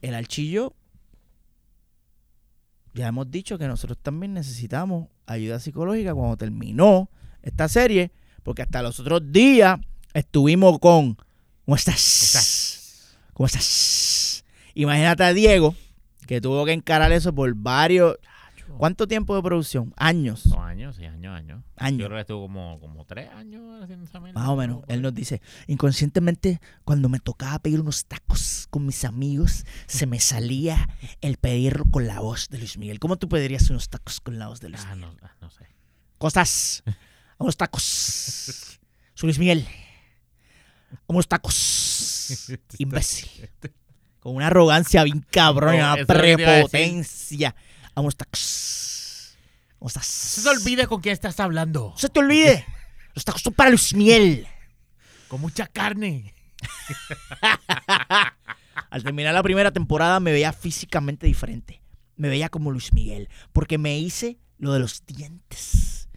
[0.00, 0.74] El archillo,
[2.94, 7.10] ya hemos dicho que nosotros también necesitamos ayuda psicológica cuando terminó
[7.42, 9.78] esta serie, porque hasta los otros días
[10.14, 11.18] estuvimos con
[11.66, 13.18] ¿Cómo estás?
[13.32, 14.44] ¿Cómo estás?
[14.74, 15.74] Imagínate a Diego,
[16.28, 18.16] que tuvo que encarar eso por varios...
[18.78, 19.92] ¿Cuánto tiempo de producción?
[19.96, 20.52] Años.
[20.58, 21.62] Años, sí, años, años.
[21.64, 22.06] Yo Años.
[22.06, 24.20] creo que estuvo como, como tres años haciendo esa.
[24.20, 24.82] Más o menos.
[24.88, 30.20] Él nos dice, inconscientemente, cuando me tocaba pedir unos tacos con mis amigos, se me
[30.20, 30.88] salía
[31.20, 32.98] el pedirlo con la voz de Luis Miguel.
[32.98, 35.10] ¿Cómo tú pedirías unos tacos con la voz de Luis Ah, Miguel?
[35.20, 35.66] no, ah, no sé.
[36.18, 36.82] Cosas.
[37.38, 37.82] Unos tacos.
[39.14, 39.66] Soy Luis Miguel.
[41.06, 42.50] Unos tacos.
[42.78, 43.28] Imbécil.
[44.20, 47.54] Con una arrogancia bien cabrón, No, una prepotencia.
[47.96, 49.36] Unos tacos.
[49.78, 50.06] ¿Cómo estás?
[50.06, 51.94] Se olvide con quién estás hablando.
[51.96, 52.64] Se te olvide.
[53.14, 54.46] Los tacos son para Luis Miguel.
[55.28, 56.34] Con mucha carne.
[58.90, 61.82] Al terminar la primera temporada me veía físicamente diferente.
[62.16, 63.28] Me veía como Luis Miguel.
[63.52, 66.08] Porque me hice lo de los dientes.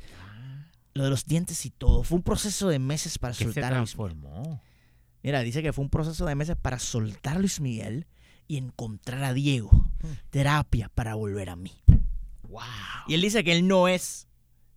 [0.94, 2.04] Lo de los dientes y todo.
[2.04, 4.18] Fue un proceso de meses para ¿Qué se soltar a Luis Miguel.
[4.18, 4.62] transformó?
[5.24, 8.08] Mira, dice que fue un proceso de meses para soltar a Luis Miguel
[8.50, 9.70] y encontrar a Diego.
[10.02, 10.14] Hmm.
[10.32, 11.72] Terapia para volver a mí.
[12.42, 12.62] Wow.
[13.08, 14.28] Y él dice que él no es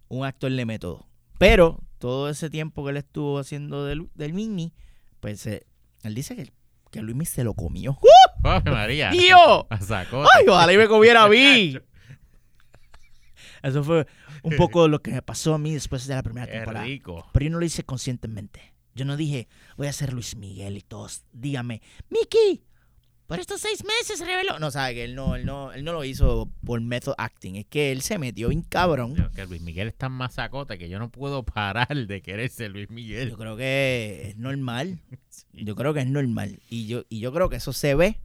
[0.09, 1.09] un actor de método.
[1.39, 4.75] Pero todo ese tiempo que él estuvo haciendo del, del Mini,
[5.20, 5.66] pues eh,
[6.03, 6.53] él dice que,
[6.91, 7.99] que Luis Miguel se lo comió.
[8.45, 9.11] Ave María.
[9.12, 9.66] ¡Tío!
[9.70, 11.79] ¡Ay, ojalá y me comiera a mí!
[13.62, 14.07] Eso fue
[14.43, 16.85] un poco lo que me pasó a mí después de la primera Qué temporada.
[16.85, 17.27] rico.
[17.33, 18.75] Pero yo no lo hice conscientemente.
[18.95, 19.49] Yo no dije,
[19.79, 21.25] voy a ser Luis Miguel y todos.
[21.33, 22.62] Dígame, Mickey,
[23.33, 24.59] por estos seis meses reveló.
[24.59, 27.57] No, sabe que él no, él no, él no lo hizo por method acting.
[27.57, 29.14] Es que él se metió bien cabrón.
[29.16, 32.70] Yo, que Luis Miguel es tan masacote que yo no puedo parar de querer ser
[32.70, 33.30] Luis Miguel.
[33.30, 35.01] Yo creo que es normal.
[35.55, 36.59] Yo creo que es normal.
[36.70, 38.18] Y yo, y yo creo que eso se ve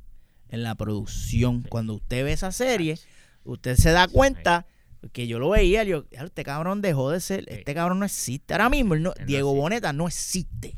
[0.50, 1.62] en la producción.
[1.64, 2.98] Cuando usted ve esa serie,
[3.44, 4.66] usted se da cuenta
[5.12, 5.84] que yo lo veía.
[5.84, 7.46] Yo, "Ya, este cabrón dejó de ser.
[7.48, 8.54] Este cabrón no existe.
[8.54, 9.54] Ahora mismo, no- Diego.
[9.54, 10.76] Boneta no existe.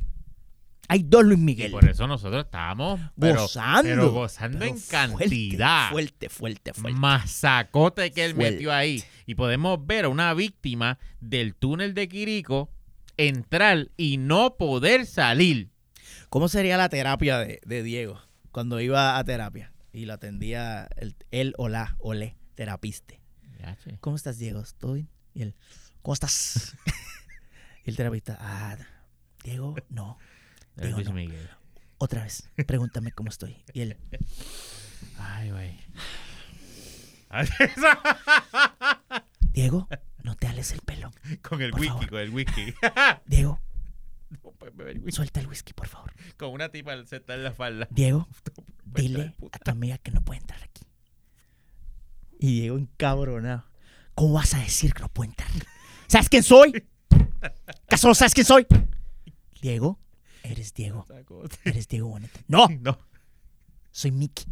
[0.91, 1.71] Hay dos Luis Y Miguel.
[1.71, 3.83] por eso nosotros estábamos pero, gozando.
[3.83, 5.91] pero gozando Pero en fuerte, cantidad.
[5.91, 6.99] Fuerte, fuerte, fuerte.
[6.99, 8.51] Masacote que él Fuerte.
[8.53, 9.03] metió ahí.
[9.27, 12.71] Y podemos ver a una víctima del túnel de Quirico
[13.17, 15.69] entrar y no poder salir.
[16.29, 18.19] ¿Cómo sería la terapia de, de Diego
[18.51, 19.71] cuando iba a terapia?
[19.93, 23.21] Y lo atendía el- él o la, o le, terapiste.
[23.99, 24.63] ¿Cómo estás, Diego?
[24.79, 25.09] ¿Todo bien?
[25.35, 25.55] Y él,
[26.01, 26.75] ¿cómo estás?
[27.85, 28.77] y el terapista, ah,
[29.43, 30.17] Diego, no.
[30.87, 31.13] Luis no.
[31.13, 31.49] Miguel.
[31.97, 33.57] Otra vez, pregúntame cómo estoy.
[33.73, 33.97] Y él,
[35.17, 35.79] Ay, güey.
[39.53, 39.87] Diego,
[40.23, 41.11] no te ales el pelo.
[41.41, 42.09] con el Por whisky, favor.
[42.09, 42.73] con el whisky.
[43.25, 43.59] Diego,
[44.43, 45.11] No puedes beber whisky.
[45.11, 46.13] suelta el whisky, por favor.
[46.37, 47.87] Con una tipa sentada en la falda.
[47.91, 48.27] Diego,
[48.85, 50.83] dile a tu amiga que no puede entrar aquí.
[52.39, 53.65] Y Diego encabronado.
[54.15, 55.49] ¿Cómo vas a decir que no puede entrar?
[56.07, 56.85] ¿Sabes quién soy?
[57.85, 58.65] ¿Acaso no sabes quién soy?
[59.61, 59.99] Diego,
[60.51, 61.05] eres Diego.
[61.63, 62.39] Eres Diego Boneta.
[62.47, 62.97] No, No.
[63.91, 64.45] soy Mickey.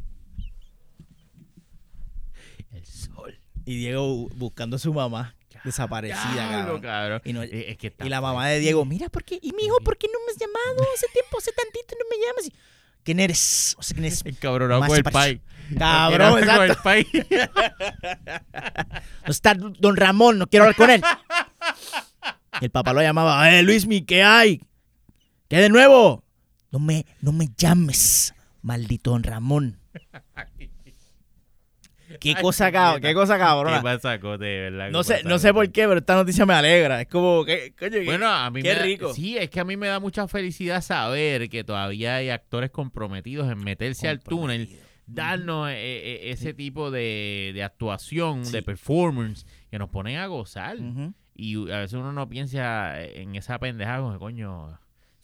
[2.71, 3.39] El sol.
[3.65, 6.81] Y Diego bu- buscando a su mamá desaparecida, cabrón.
[6.81, 7.21] cabrón.
[7.25, 9.39] Y, no- Eh, es que y la mamá de Diego, mira, ¿por qué?
[9.41, 10.87] Y mi hijo, ¿por qué no me has llamado?
[10.95, 12.45] Hace tiempo, hace tantito, no me llamas.
[12.47, 12.53] Y,
[13.03, 13.75] ¿Quién eres?
[13.77, 14.21] O sea, ¿quién eres?
[14.25, 15.41] encabronado Más con el pai.
[15.77, 16.83] Cabrón, Con el exacto.
[16.83, 17.07] pai.
[19.25, 21.01] No está don Ramón, no quiero hablar con él.
[22.61, 24.61] Y el papá lo llamaba, eh, Luismi, ¿qué hay?
[25.49, 26.23] ¿Qué de nuevo?
[26.71, 29.79] No me, no me llames, maldito don Ramón.
[32.21, 33.81] Qué Ay, cosa, qué cabrón, qué cosa Qué cabrona.
[33.81, 34.91] verdad.
[34.91, 37.01] No qué sé, no sé por qué, pero esta noticia me alegra.
[37.01, 39.13] Es como, que, coño, qué- Bueno, a mí qué me da- rico.
[39.13, 43.51] sí, es que a mí me da mucha felicidad saber que todavía hay actores comprometidos
[43.51, 44.69] en meterse al túnel,
[45.05, 48.53] darnos eh, eh, ese tipo de, de actuación, Sí.
[48.53, 50.77] de performance, que nos ponen a gozar.
[51.35, 54.79] Y a veces uno no piensa en esa pendejada como coño,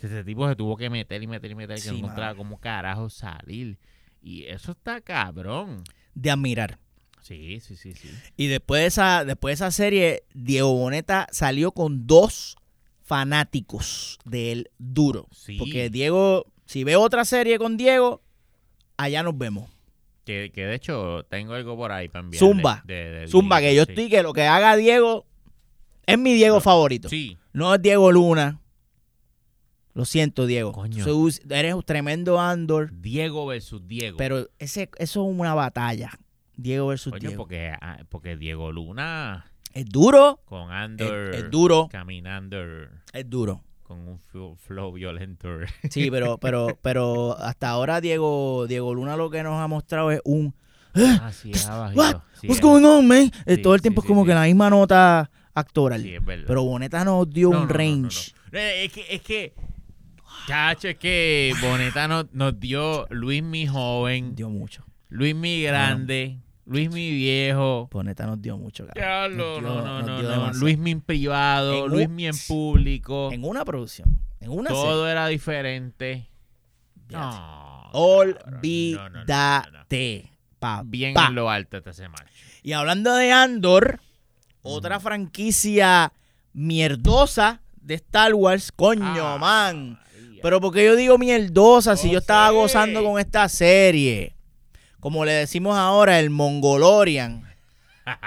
[0.08, 2.60] ese tipo se tuvo que meter y meter y meter, que Sí, no encontraba cómo
[2.60, 3.78] carajo salir.
[4.22, 5.84] Y eso está cabrón.
[6.16, 6.80] De admirar.
[7.22, 8.10] Sí, sí, sí, sí.
[8.38, 12.58] Y después de esa, después de esa serie, Diego Boneta salió con dos
[13.02, 15.28] fanáticos del duro.
[15.32, 15.58] Sí.
[15.58, 18.22] Porque Diego, si veo otra serie con Diego,
[18.98, 19.70] allá nos vemos.
[20.26, 22.40] Que, que de hecho tengo algo por ahí para enviar.
[22.40, 22.84] Zumba.
[23.28, 25.26] Zumba, que yo estoy, que lo que haga Diego
[26.06, 26.62] es mi Diego No.
[26.62, 27.10] favorito.
[27.10, 28.60] Sí, No es Diego Luna.
[29.94, 30.72] Lo siento, Diego.
[30.72, 31.06] Coño.
[31.50, 34.18] Eres un tremendo Andor, Diego versus Diego.
[34.18, 36.12] pero ese, eso es una batalla.
[36.56, 37.44] Diego versus Coño, Diego.
[37.44, 42.58] porque, ah, porque Diego Luna Es duro, con Andor es duro, caminando
[43.12, 43.64] es duro.
[43.84, 45.50] con un flow, flow violento.
[45.90, 50.22] Sí, pero, pero, pero hasta ahora Diego, Diego Luna lo que nos ha mostrado es
[50.26, 50.54] un
[50.96, 52.02] ah, sí, es abajito.
[52.02, 52.16] What?
[52.40, 53.32] Sí, What's going on, man?
[53.46, 54.28] Eh, Sí, Todo el sí, tiempo sí, es como sí.
[54.28, 56.02] que la misma nota actoral.
[56.02, 56.46] Sí, es verdad.
[56.48, 58.34] pero Boneta nos dio No, un no, range.
[58.52, 58.60] no.
[58.60, 59.54] Es que, es que,
[60.48, 64.84] chacho, es que Boneta nos, nos dio Luis mi joven, Dio mucho.
[65.10, 67.88] Luis mi grande, Luis mi viejo.
[67.92, 68.94] Boneta nos dio mucho, dio-
[69.62, 70.54] no, no, no.
[70.54, 73.32] Luis mi en privado, Luis mi en público.
[73.32, 76.28] En una producción, en una Todo era diferente.
[77.10, 77.90] No.
[78.94, 80.30] Olvídate.
[80.86, 82.24] Bien en lo alto ese macho.
[82.64, 84.00] Y hablando de Andor,
[84.62, 86.14] otra franquicia
[86.54, 90.00] mierdosa de Star Wars, coño, Ah, man.
[90.44, 94.36] Pero porque yo digo mierdosa si No yo estaba gozando con esta serie.
[95.00, 97.46] Como le decimos ahora, el Mongolorian,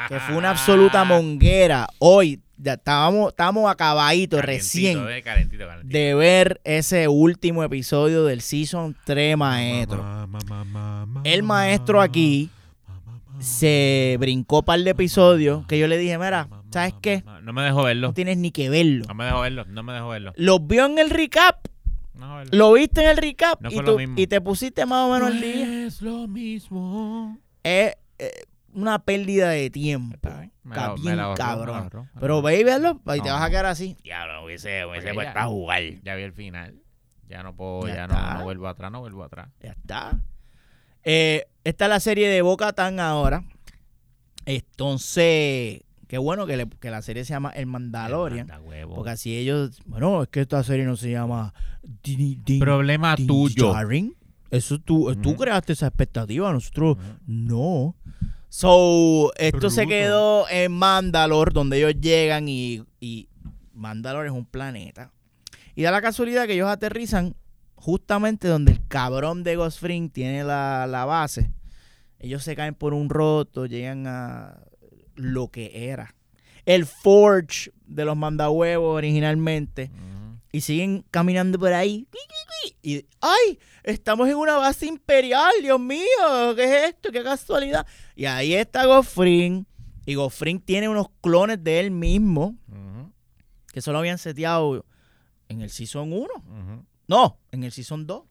[0.09, 1.87] que fue una absoluta monguera.
[1.99, 5.93] Hoy ya estábamos, estábamos acabaditos recién eh, calentito, calentito.
[5.93, 10.03] de ver ese último episodio del Season 3, maestro.
[11.23, 12.49] El maestro aquí
[13.41, 17.23] se brincó un par de episodios que yo le dije, mira, ¿sabes qué?
[17.43, 18.09] No me dejó verlo.
[18.09, 19.05] No tienes ni que verlo.
[19.07, 19.67] No me dejó verlo.
[19.67, 20.33] No me dejó verlo.
[20.37, 21.67] Los vio en el recap,
[22.17, 25.41] No lo viste en el recap No y, tú- te pusiste más o menos No
[25.41, 25.87] día.
[25.87, 27.39] Es lo mismo.
[27.63, 28.31] Es eh,
[28.73, 30.15] una pérdida de tiempo.
[30.15, 31.19] Está bien.
[31.37, 31.91] Cabrón.
[32.19, 33.97] Pero ve y verlo y te vas a quedar así.
[34.03, 35.83] Diablo, hubiese, hubiese puesto a jugar.
[36.03, 36.75] Ya vi el final.
[37.29, 38.33] Ya no puedo, Ya ya, está.
[38.35, 39.49] no, no vuelvo atrás, no vuelvo atrás.
[39.61, 40.19] Ya está.
[41.03, 43.43] Eh, esta es la serie de Boca Tan ahora.
[44.45, 48.47] Entonces, qué bueno que, le- que la serie se llama El Mandalorian.
[48.95, 51.53] Porque así ellos, bueno, es que esta serie no se llama
[52.03, 53.71] Din- Din- Problema Din tuyo.
[53.73, 54.15] Djarin.
[54.51, 56.97] Eso tú, tú creaste esa expectativa, nosotros
[57.27, 57.97] no.
[58.49, 63.29] So, esto se quedó en Mandalore, donde ellos llegan y, y
[63.75, 65.13] Mandalore es un planeta.
[65.75, 67.35] Y da la casualidad que ellos aterrizan
[67.75, 71.51] justamente donde el cabrón de Ghost Fring tiene la, la base.
[72.19, 74.59] Ellos se caen por un roto, llegan a
[75.17, 76.15] lo que era.
[76.65, 79.91] El Forge de los mandahuevos originalmente.
[80.53, 82.09] Y siguen caminando por ahí.
[82.83, 83.59] Y, ¡ay!
[83.83, 86.07] Estamos en una base imperial, Dios mío.
[86.55, 87.13] ¿Qué es esto?
[87.13, 87.87] ¡Qué casualidad!
[88.15, 89.67] Y ahí está Gofrin.
[90.07, 92.57] Y Gofrin tiene unos clones de él mismo.
[93.73, 94.87] Que solo habían seteado
[95.49, 96.23] en el Season 1.
[96.23, 96.85] Ujú.
[97.09, 98.23] No, en el Season 2.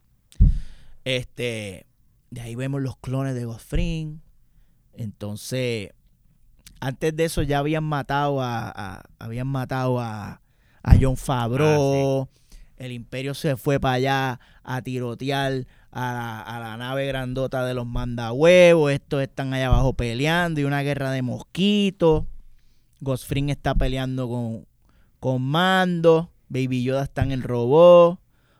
[1.03, 1.85] Este.
[2.31, 4.21] De ahí vemos los clones de Gofrin.
[4.93, 5.91] Entonces.
[6.79, 8.69] Antes de eso ya habían matado a.
[8.69, 10.41] a- habían matado a.
[10.83, 12.29] A John Favreau.
[12.77, 17.73] El imperio se fue para allá a tirotear a la, a la nave grandota de
[17.73, 18.91] los mandahuevos.
[18.91, 22.25] Estos están allá abajo peleando y una guerra de mosquitos.
[22.99, 24.67] Gosfring está peleando con,
[25.19, 26.31] con Mando.
[26.49, 28.19] Baby Yoda está en el robot.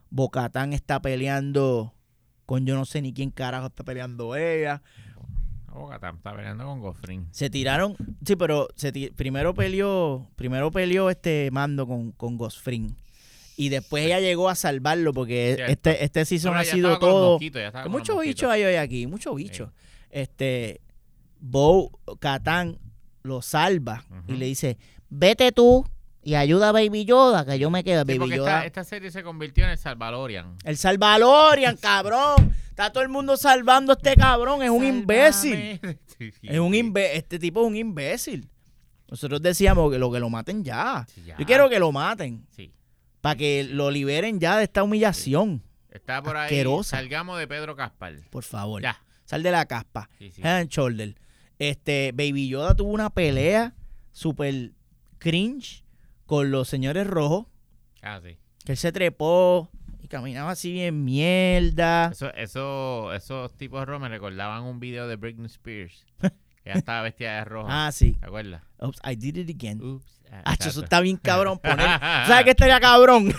[0.10, 1.94] Bocatán está peleando
[2.48, 4.82] con yo no sé ni quién carajo está peleando ella.
[5.76, 7.28] Boca está peleando con Gofrin.
[7.32, 7.96] Se tiraron,
[8.26, 12.38] sí, pero se primero peleó, primero peleó este mando con, con.
[13.58, 15.72] Y después ella llegó a salvarlo porque Cierto.
[15.72, 17.40] este, este season ha sido todo.
[17.90, 19.70] Muchos bichos hay hoy aquí, muchos bichos.
[20.10, 20.82] Este,
[21.40, 22.80] Bo Katan
[23.24, 24.78] lo salva y le dice,
[25.10, 25.86] vete tú
[26.26, 28.02] y ayuda a Baby Yoda, que yo me quedo.
[28.02, 28.66] Sí, Baby porque Yoda.
[28.66, 30.58] esta, esta serie se convirtió en el Salvalorian.
[30.64, 32.52] El Salvalorian, cabrón.
[32.68, 34.64] Está todo el mundo salvando a este cabrón.
[34.64, 35.80] Es un imbécil.
[35.80, 36.00] Sálvame.
[36.18, 37.18] Sí, sí, Es un imbécil.
[37.18, 38.50] Este tipo es un imbécil.
[39.10, 41.06] Nosotros decíamos que lo que lo maten ya.
[41.38, 42.46] Yo quiero que lo maten.
[42.50, 42.74] Sí.
[43.22, 45.62] Para que lo liberen ya de esta humillación.
[45.92, 46.46] Está por ahí.
[46.46, 46.98] Asquerosa.
[46.98, 48.16] Salgamos de Pedro Caspar.
[48.32, 48.82] Por favor.
[48.82, 49.00] Ya.
[49.26, 50.10] Sal de la caspa.
[50.18, 50.42] Sí, sí.
[50.42, 51.16] Head and shoulder.
[51.60, 53.76] Este, Baby Yoda tuvo una pelea
[54.12, 54.72] super
[55.20, 55.85] cringe
[56.26, 57.46] con los señores rojos.
[58.02, 58.38] Ah, sí.
[58.66, 59.70] Que él se trepó
[60.02, 62.10] y caminaba así bien mierda.
[62.12, 66.06] Eso, eso, esos tipos de rojo me recordaban un video de Britney Spears.
[66.20, 67.68] que ella estaba vestida de rojo.
[67.72, 68.14] Ah, sí.
[68.20, 68.62] ¿Te acuerdas?
[68.80, 69.82] Oops, I did it again.
[69.82, 70.22] Ups.
[70.32, 71.86] Ah, Ah, eso está bien cabrón poner.
[72.28, 73.32] ¿Sabes qué estaría cabrón?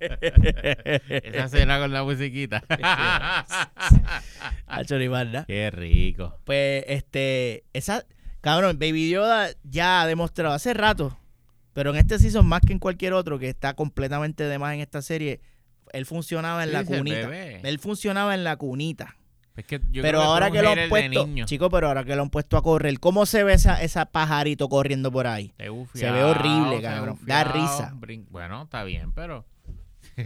[0.00, 2.64] Esa cena con la musiquita.
[4.66, 5.44] Hacho, ni más nada.
[5.46, 6.38] Qué rico.
[6.44, 8.04] Pues, este, esa,
[8.40, 11.16] cabrón, Baby Yoda ya ha demostrado hace rato,
[11.72, 14.80] pero en este season más que en cualquier otro, que está completamente de más en
[14.80, 15.40] esta serie,
[15.92, 17.16] él funcionaba en Sí, la el cunita.
[17.28, 17.60] bebé.
[17.64, 19.16] Él funcionaba en la cunita.
[19.56, 21.44] Es que yo pero creo ahora que un lo han de puesto, niño.
[21.44, 24.68] chicos, pero ahora que lo han puesto a correr, ¿cómo se ve esa, esa pajarito
[24.68, 25.52] corriendo por ahí?
[25.94, 27.18] Se ve horrible, cabrón.
[27.22, 27.92] Da risa.
[27.94, 29.44] brin- Bueno, está bien, pero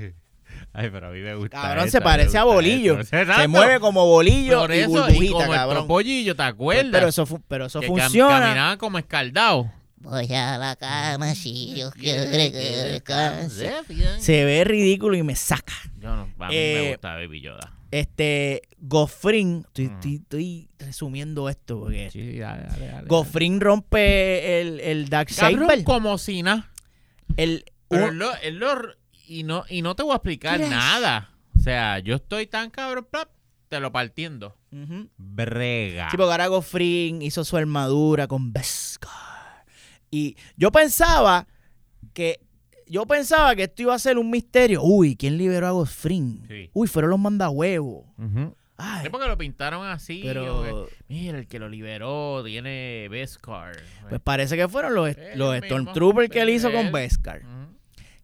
[0.72, 1.61] Ay, pero a mí me gusta.
[1.61, 3.01] Cabrón, esta, se parece a Bolillo.
[3.01, 3.16] esto.
[3.36, 5.82] Se mueve como bolillo Por y eso, y burbujita, como el cabrón.
[5.82, 6.90] topollillo, ¿te acuerdas?
[6.92, 8.40] Pero eso, fu- pero eso Que cam- funciona.
[8.40, 9.72] caminaban como escaldado.
[10.05, 13.72] Voy a la cama si Dios quiere que descanse.
[14.20, 15.72] Se ve ridículo y me saca.
[15.98, 17.72] Yo no, a mí Eh, me gusta Baby Yoda.
[17.90, 19.94] Este, Gofrin, estoy, Mm.
[19.94, 23.07] estoy- estoy resumiendo esto porque Sí, dale, dale, dale.
[23.09, 25.84] Gofrin rompe el, el Dark Cabrón, Saber.
[25.84, 26.70] como si nada.
[27.36, 28.94] El, Pero él lo, él lo-
[29.26, 30.70] y no y no te voy a explicar Crash.
[30.70, 31.30] nada.
[31.57, 33.30] O sea, yo estoy tan cabrón, plap,
[33.68, 34.57] te lo partiendo.
[34.72, 35.09] Ujú.
[35.16, 36.11] Brega.
[36.11, 39.12] Sí, porque ahora Gofrin hizo su armadura con Beskar.
[40.15, 41.47] Y yo pensaba
[42.12, 42.41] que.
[42.87, 44.83] Yo pensaba que esto iba a ser un misterio.
[44.83, 46.45] Uy, ¿quién liberó a Gofrin?
[46.47, 46.71] Sí.
[46.75, 48.05] Uy, fueron los mandahuevos.
[48.19, 48.55] Ujú.
[48.77, 50.21] Ay, Es porque lo pintaron así.
[50.23, 50.87] pero.
[50.89, 53.73] que, Mira, el que lo liberó tiene Beskar.
[54.11, 56.93] Pues parece que fueron los, los Stormtroopers que él hizo con.
[56.93, 57.41] Beskar.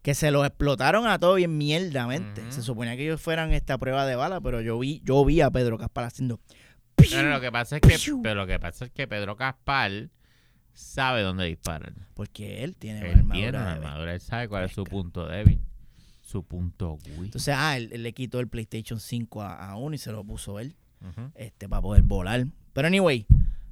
[0.03, 2.43] Que se los explotaron a todos bien mierdamente.
[2.43, 2.53] Ujú.
[2.53, 5.51] Se suponía que ellos fueran esta prueba de bala, pero yo vi, yo vi a
[5.51, 6.38] Pedro Caspar haciendo.
[6.97, 10.11] Pero lo que pasa es que, pero lo que pasa es que Pedro Caspar
[10.72, 11.92] sabe dónde disparar.
[12.14, 13.32] Porque él tiene Él armadura.
[13.34, 15.60] tiene una armadura, él sabe cuál es su punto débil.
[16.22, 17.24] Su punto weak.
[17.24, 20.22] Entonces, ah, él, él le quitó el PlayStation 5 a, a uno y se lo
[20.24, 20.74] puso él.
[21.34, 22.46] Este, para poder volar.
[22.74, 23.26] Pero anyway,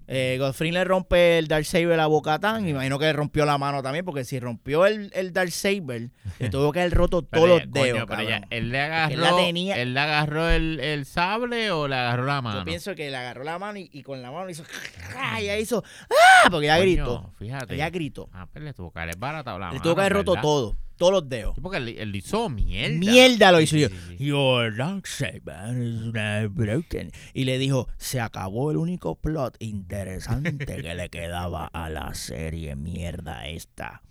[0.09, 2.67] eh, Godfrey le rompe el Darksaber a Bocatán.
[2.67, 6.73] Imagino que le rompió la mano también, porque si rompió el, el Darksaber, le tuvo
[6.73, 8.07] que haber roto Pero todos los dedos.
[8.07, 11.87] coño, pero él le él agarró, la tenía- él le agarró el, el sable o
[11.87, 12.59] le agarró la mano.
[12.61, 14.65] Yo pienso que le agarró la mano y, y con la mano hizo.
[15.39, 15.85] Y ella hizo.
[16.11, 16.49] ¡Ah!
[16.51, 17.33] Porque Coño, gritó.
[17.39, 17.75] Fíjate.
[17.75, 18.29] Ella gritó.
[18.33, 20.43] Ah, pues le tuvo que haber baratado la Le mano, tuvo que haber roto ¿verdad?
[20.43, 20.77] todo.
[20.99, 21.55] Todos los dedos.
[21.55, 22.99] Sí, porque él, él hizo mierda.
[22.99, 23.89] Mierda lo hizo Sí, yo.
[23.89, 24.17] sí.
[24.25, 27.11] Your is broken.
[27.33, 32.77] Y le dijo, se acabó el único plot interesante que le quedaba a la serie
[32.77, 34.03] mierda esta.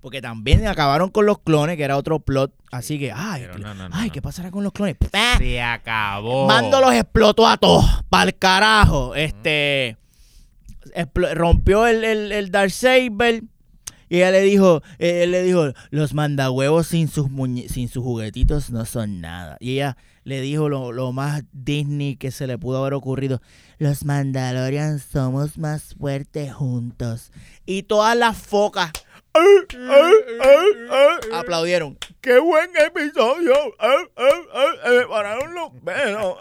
[0.00, 2.54] Porque también acabaron con los clones, que era otro plot.
[2.72, 4.12] Así que, ay, Pero cl- no, no, no, ay, no.
[4.14, 4.96] ¿qué pasará con los clones?
[5.36, 6.46] Se acabó.
[6.46, 7.84] Mando los explotó a todos.
[8.08, 9.14] Para el carajo.
[9.14, 9.98] Este.
[11.34, 13.42] rompió el, el, el Darksaber.
[14.10, 18.02] Y ella le dijo, eh, él le dijo, los mandahuevos sin sus muñe- sin sus
[18.02, 19.56] juguetitos no son nada.
[19.60, 23.40] Y ella le dijo lo, lo más Disney que se le pudo haber ocurrido.
[23.78, 27.30] Los Mandalorians somos más fuertes juntos.
[27.64, 28.90] Y todas las focas
[31.32, 31.96] aplaudieron.
[32.20, 33.54] ¡Qué buen episodio!
[34.88, 36.36] Me pararon los pelos.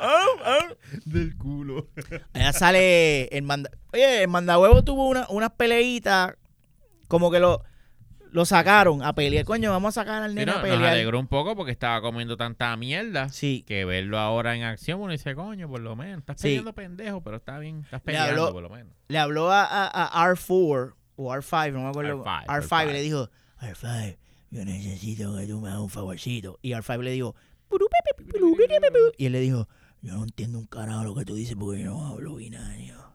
[1.05, 1.87] del culo.
[2.33, 3.69] Allá sale el manda...
[3.93, 6.33] Oye, el mandahuevo tuvo una, unas peleitas
[7.09, 7.63] como que lo,
[8.31, 9.43] lo sacaron a pelear.
[9.43, 10.93] Coño, vamos a sacar al Sí, nene no, a nos pelear.
[10.93, 13.27] alegró un poco porque estaba comiendo tanta mierda.
[13.29, 13.65] Sí.
[13.67, 16.19] Que verlo ahora en acción, uno dice, coño, por lo menos.
[16.19, 16.47] Estás Sí.
[16.49, 17.81] peleando pendejo, pero está bien.
[17.83, 18.93] Estás Le peleando, habló- por lo menos.
[19.09, 19.87] Le habló a, a-
[20.23, 22.23] a R4 o R5, no me acuerdo.
[22.23, 22.91] R5, R5, y R5.
[22.93, 23.29] le dijo,
[23.61, 24.17] R5,
[24.51, 26.59] yo necesito que tú me hagas un favorcito.
[26.61, 27.35] Y R5 le dijo,
[29.17, 29.67] y él le dijo,
[30.01, 33.08] yo no entiendo un carajo lo que tú dices porque yo no hablo binario.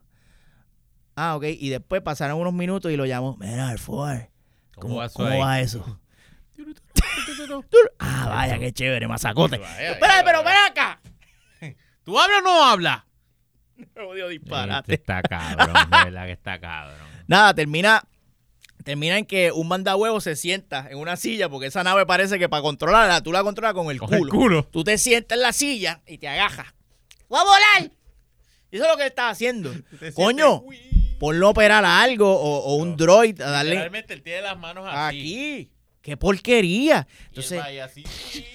[1.15, 1.45] Ah, ok.
[1.47, 4.29] Y después pasaron unos minutos y lo llamó, mira, R4,
[4.75, 5.99] ¿cómo, va eso cómo va eso?
[7.99, 9.57] Ah, vaya, qué chévere, mazacote.
[9.57, 10.99] Vaya, Espera, pero ven acá.
[12.03, 13.03] ¿Tú hablas o no hablas?
[13.97, 14.93] Odio Este disparate.
[14.93, 16.97] está cabrón, de verdad que está cabrón.
[17.27, 18.03] Nada, termina
[18.83, 22.47] termina en que un mandahuevo se sienta en una silla porque esa nave parece que
[22.47, 24.23] para controlarla tú la controlas con el Con culo.
[24.25, 24.63] el culo.
[24.71, 26.67] Tú te sientas en la silla y te agajas.
[27.27, 27.91] ¡Voy a volar!
[28.69, 29.73] Y eso es lo que él está haciendo.
[30.13, 30.63] Coño,
[31.19, 34.57] ponlo a operar a algo o, o un droid a darle Realmente él tiene las
[34.57, 35.17] manos así.
[35.19, 35.71] aquí.
[36.01, 37.07] ¡Qué porquería!
[37.29, 38.03] Entonces, así.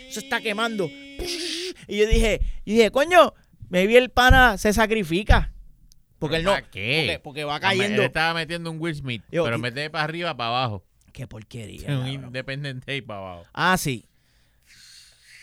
[0.08, 0.86] eso está quemando.
[0.86, 3.34] Y yo dije, y dije, coño,
[3.68, 5.52] me vi el pana se sacrifica.
[6.20, 6.52] Porque él no.
[6.52, 7.04] ¿Para qué?
[7.06, 8.02] Porque, porque va cayendo.
[8.02, 10.84] Él estaba metiendo un Will Smith, Yo, pero y- de para arriba, para abajo.
[11.12, 11.88] Qué porquería.
[11.98, 12.06] un.
[12.06, 13.44] Independent Day para abajo.
[13.52, 14.04] Ah, sí.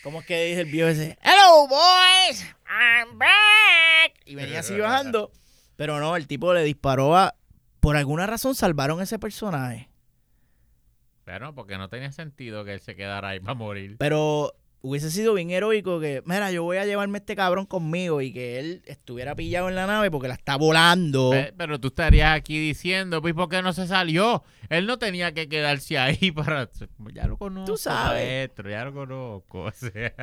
[0.04, 1.18] ¿Cómo es que dice el viejo ese?
[1.22, 2.46] Hello, boys.
[2.70, 4.14] I'm back.
[4.26, 5.32] Y venía así bajando.
[5.78, 7.36] Pero no, el tipo le disparó a...
[7.80, 9.90] Por alguna razón salvaron a ese personaje.
[11.24, 13.96] Pero porque no tenía sentido que él se quedara ahí para morir.
[14.00, 18.22] Pero hubiese sido bien heroico que, mira, yo voy a llevarme a este cabrón conmigo
[18.22, 21.32] y que él estuviera pillado en la nave porque la está volando.
[21.32, 24.44] Pe- Pero tú estarías aquí diciendo, pues, ¿por qué no se salió?
[24.70, 26.70] Él no tenía que quedarse ahí para...
[27.14, 28.24] Ya lo conozco, Tú sabes.
[28.24, 29.64] maestro, ya lo conozco.
[29.66, 30.14] O sea,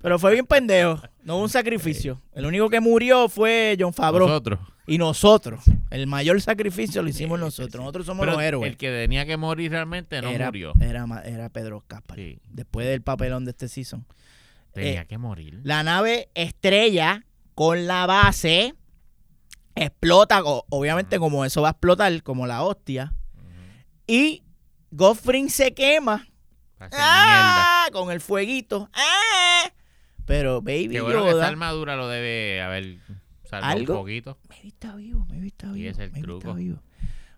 [0.00, 1.00] Pero fue bien pendejo.
[1.24, 2.20] No hubo un sacrificio.
[2.32, 4.28] El único que murió fue John Favreau.
[4.28, 4.60] nosotros.
[4.86, 5.64] Y nosotros.
[5.90, 7.80] El mayor sacrificio lo hicimos nosotros.
[7.80, 8.70] Nosotros somos Pero los héroes.
[8.70, 10.72] el que tenía que morir realmente no era, murió.
[10.80, 12.18] Era, era Pedro Caspar.
[12.18, 14.06] Sí, Después del papelón de este season.
[14.72, 15.60] tenía eh, que morir.
[15.62, 17.24] La nave estrella
[17.54, 18.74] con la base
[19.74, 23.14] explota, obviamente como eso va a explotar, como la hostia.
[24.06, 24.42] Y
[24.90, 26.26] Godfrey se quema.
[26.92, 27.86] ¡Ah!
[27.92, 28.90] Con el fueguito.
[28.92, 29.70] ¡Ah!
[30.26, 31.48] Pero Baby Qué bueno que esa Yoda.
[31.48, 32.98] armadura lo debe haber
[33.60, 33.94] salvado un ¿Algo?
[34.00, 34.38] poquito.
[34.48, 35.90] Maybe está vivo, maybe está vivo.
[35.90, 36.48] ese es el maybe truco.
[36.48, 36.78] está vivo.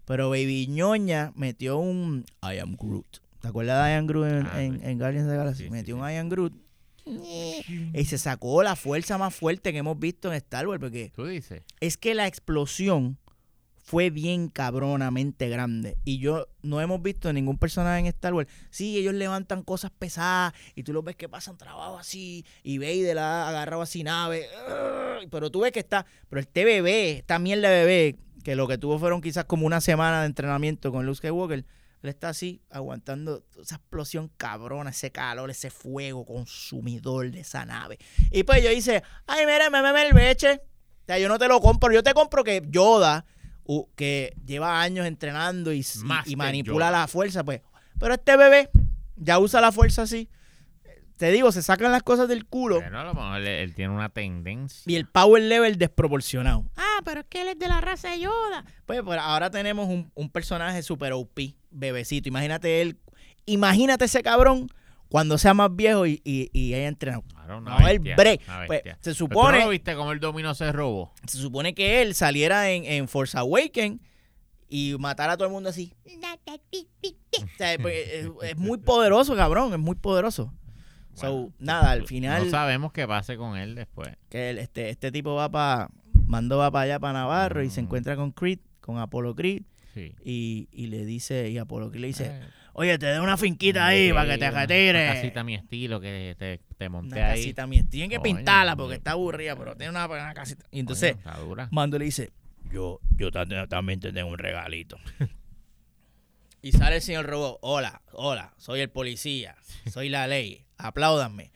[0.04, 3.18] Pero Baby Ñoña metió un I am Groot.
[3.40, 5.58] ¿Te acuerdas de I am Groot en, Ah, en- Guardians of the Galaxy?
[5.58, 6.00] Sí, sí, metió sí.
[6.02, 6.52] un I am Groot.
[7.04, 10.80] Y se sacó la fuerza más fuerte que hemos visto en Star Wars.
[10.80, 11.62] Porque Tú dices.
[11.80, 13.18] es que la explosión
[13.86, 15.96] fue bien cabronamente grande.
[16.04, 18.48] Y yo no hemos visto ningún personaje en Star Wars.
[18.70, 22.44] Sí, ellos levantan cosas pesadas y tú los ves que pasan trabajo así.
[22.64, 24.48] Y Vader la ha agarrado así nave.
[25.30, 26.04] Pero tú ves que está.
[26.28, 30.22] Pero este bebé, esta mierda bebé, que lo que tuvo fueron quizás como una semana
[30.22, 31.64] de entrenamiento con Luke Skywalker.
[32.02, 37.98] Él está así, aguantando esa explosión cabrona, ese calor, ese fuego consumidor de esa nave.
[38.32, 40.54] Y pues yo hice, ay, mira, me el beche.
[40.54, 41.92] O sea, yo no te lo compro.
[41.92, 43.24] Yo te compro que Yoda,
[43.96, 47.60] que lleva años entrenando y, y- y Master manipula la fuerza, pues.
[47.98, 48.70] Pero este bebé
[49.16, 50.28] ya usa la fuerza así.
[51.16, 53.94] Te digo, se sacan las cosas del culo Bueno, a lo mejor él, él tiene
[53.94, 54.82] una tendencia.
[54.86, 56.66] y el power level desproporcionado.
[56.76, 58.66] Ah, pero es que él es de la raza de Yoda.
[58.84, 62.28] Pues, pues, ahora tenemos un, un personaje super OP, bebecito.
[62.28, 62.98] Imagínate él,
[63.46, 64.68] imagínate ese cabrón
[65.08, 67.22] cuando sea más viejo y, y, y haya entrenado.
[67.22, 68.42] Claro, No, break.
[68.66, 71.12] Pues, se Pero tú supone, no lo viste como el dominó se robó?
[71.26, 74.00] se supone que él saliera en, en Force Awakens
[74.68, 75.92] y matara a todo el mundo así.
[76.04, 80.52] O sea, pues, es, es muy poderoso, cabrón, es muy poderoso.
[81.14, 84.08] So, nada, al final No sabemos qué pase con él después.
[84.28, 85.88] que este, este tipo va para,
[86.26, 87.84] Mando va para allá, para Navarro, y se Mm.
[87.84, 89.62] encuentra con Creed, con Apolo Creed,
[89.94, 90.12] Sí.
[90.22, 92.40] y, y le dice, y Apolo Creed le dice, Eh,
[92.78, 95.04] oye, te doy una finquita ahí para que te retires.
[95.10, 97.40] Una casita a mi estilo que te, te monté Una ahí.
[97.40, 97.82] casita mía.
[97.90, 100.64] Tienen que Coño, pintarla porque está aburrida, pero tiene una, una casita.
[100.70, 101.16] Y entonces.
[101.70, 102.30] Mando le dice,
[102.70, 104.98] Yo, yo ta- también te tengo un regalito.
[106.62, 109.56] y sale el señor robot, hola, hola, soy el policía,
[109.90, 111.52] soy la ley, apláudanme.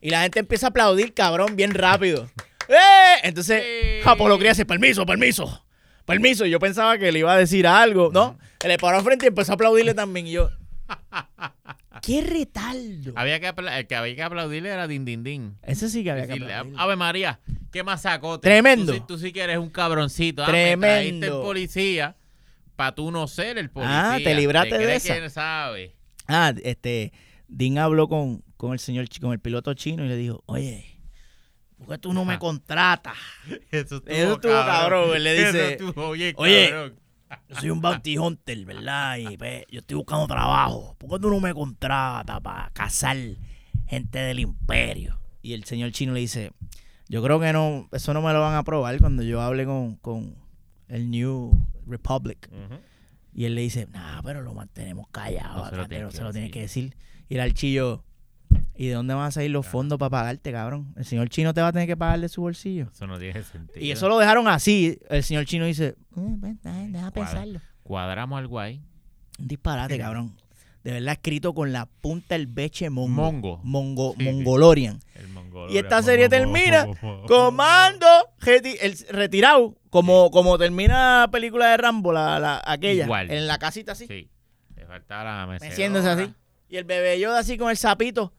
[0.00, 2.30] Y la gente empieza a aplaudir, cabrón, bien rápido.
[2.68, 3.20] ¡Eh!
[3.24, 3.62] Entonces,
[4.02, 4.08] Sí.
[4.08, 5.64] Apolo dice, permiso, permiso,
[6.08, 6.44] permiso.
[6.46, 8.38] Yo pensaba que le iba a decir algo, ¿no?
[8.62, 10.26] Él le paró frente y empezó a aplaudirle también.
[10.26, 10.50] Y yo,
[12.02, 13.12] ¡qué retardo!
[13.16, 15.56] Había que el que había que aplaudirle era Din Din Din.
[15.62, 16.78] Ese sí que había que aplaudirle.
[16.80, 17.40] Ave María,
[17.70, 18.42] qué masacote.
[18.48, 18.92] Tremendo.
[18.92, 20.42] Tú, sí- tú sí que eres un cabroncito.
[20.42, 20.80] Ah, Tremendo.
[20.86, 22.16] me trajiste el policía
[22.76, 24.14] para tú no ser el policía.
[24.14, 25.14] Ah, te libraste de crees esa.
[25.20, 25.94] que sabe?
[26.26, 27.12] Ah, este,
[27.48, 30.87] Dean habló con, con el señor, con el piloto chino y le dijo, oye,
[31.78, 33.14] ¿por qué tú no me contratas?
[33.70, 36.94] Eso estuvo, Eso estuvo cabrón, él le dice, Eso estuvo bien "Oye, cabrón.
[37.48, 39.18] Yo soy un bounty hunter, ¿verdad?
[39.18, 40.96] Y pues, yo estoy buscando trabajo.
[40.98, 43.16] ¿Por qué tú no me contratas para cazar
[43.86, 45.18] gente del imperio?
[45.42, 46.52] Y el señor chino le dice,
[47.08, 49.96] yo creo que no, eso no me lo van a aprobar cuando yo hable con,
[49.96, 50.36] con
[50.88, 51.52] el New
[51.86, 52.48] Republic.
[53.34, 55.64] Y él le dice, nah, pero lo mantenemos callado.
[55.64, 56.50] No se lo no que se lo decir".
[56.50, 56.96] que decir.
[57.28, 58.04] Y el archillo,
[58.78, 60.94] ¿y de dónde van a salir los fondos para pagarte, cabrón?
[60.96, 62.88] El señor chino te va a tener que pagar de su bolsillo.
[62.92, 63.84] Eso no tiene sentido.
[63.84, 64.98] Y eso lo dejaron así.
[65.10, 67.60] El señor chino dice, Eh, ven, deja, deja pensarlo.
[67.82, 68.80] Cuadramos algo ahí.
[69.38, 70.34] un disparate, cabrón.
[70.84, 73.10] De verdad escrito con la punta del beche mongo.
[73.32, 73.60] Mongo.
[73.64, 74.32] Mongo, Sí, sí.
[74.32, 75.00] Mongolorian.
[75.16, 75.28] El.
[75.70, 76.86] Y esta serie termina
[77.26, 78.06] Comando
[78.40, 79.76] reti- el- retirado.
[79.90, 83.04] Como, como termina la película de Rambo, la, la- aquella.
[83.04, 83.30] Igual.
[83.30, 84.06] En la casita así.
[84.06, 84.30] Sí.
[84.76, 85.68] Le faltaba la mecedora.
[85.70, 86.34] meciéndose así.
[86.68, 88.32] Y el bebé Yoda así con el sapito.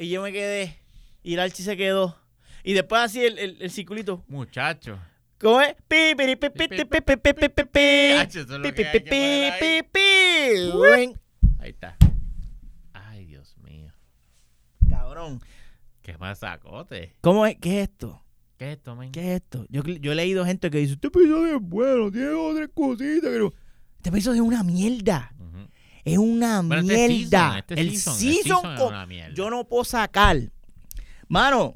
[0.00, 0.78] Y yo me quedé.
[1.22, 2.16] Y el se quedó.
[2.64, 4.24] Y después así el, el, el circulito.
[4.28, 4.98] Muchacho.
[5.38, 5.74] ¿Cómo es?
[5.88, 7.64] Pi, pi, pi, pi, pi, pi, pi, pi, pi, pi.
[7.70, 8.26] Pi, ahí.
[8.62, 10.00] pi, pi, pi.
[11.58, 11.98] Ahí está.
[12.94, 13.92] Ay, Dios mío.
[14.88, 15.38] Cabrón.
[16.00, 17.14] Qué masacote.
[17.20, 17.58] ¿Cómo es?
[17.60, 18.24] ¿Qué es esto?
[18.56, 19.12] ¿Qué es esto, men?
[19.12, 19.66] ¿Qué es esto?
[19.68, 23.30] Yo, yo he leído gente que dice, este episodio es bueno, tiene otras cositas.
[23.30, 23.52] Pero...
[23.98, 25.34] Este episodio es una mierda.
[26.04, 27.52] Es una este mierda.
[27.52, 29.34] season, este el season, el season, season es co- una mierda.
[29.34, 30.38] yo no puedo sacar.
[31.28, 31.74] Mano,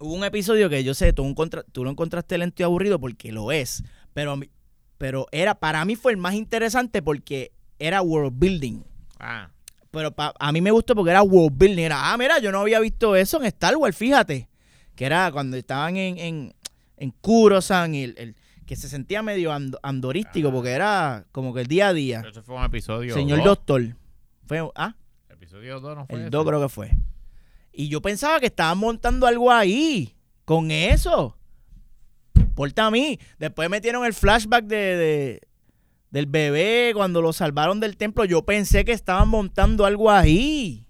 [0.00, 3.32] hubo un episodio que yo sé, tú, encontra- tú lo encontraste lento y aburrido porque
[3.32, 3.82] lo es.
[4.12, 4.50] Pero, a mí-
[4.98, 8.82] pero era, para mí fue el más interesante porque era world building.
[9.18, 9.50] Ah,
[9.90, 11.84] Pero pa- a mí me gustó porque era world building.
[11.84, 14.48] Era, ah, mira, yo no había visto eso en Star Wars, fíjate.
[14.96, 16.54] Que era cuando estaban en, en,
[16.96, 18.36] en Kurosan y el, el-
[18.66, 22.18] que se sentía medio ando- andorístico porque era como que el día a día.
[22.20, 23.46] pero eso fue un episodio Señor dos.
[23.46, 23.96] Doctor.
[24.46, 24.94] Fue, ah,
[25.30, 26.30] Episodio 2 no fue el ese?
[26.30, 26.90] 2 creo que fue.
[27.72, 30.14] Y yo pensaba que estaban montando algo ahí.
[30.44, 31.36] Con eso.
[32.54, 33.18] Porta a mí.
[33.38, 35.40] Después metieron el flashback de, de-
[36.10, 38.24] del bebé cuando lo salvaron del templo.
[38.24, 40.86] Yo pensé que estaban montando algo ahí.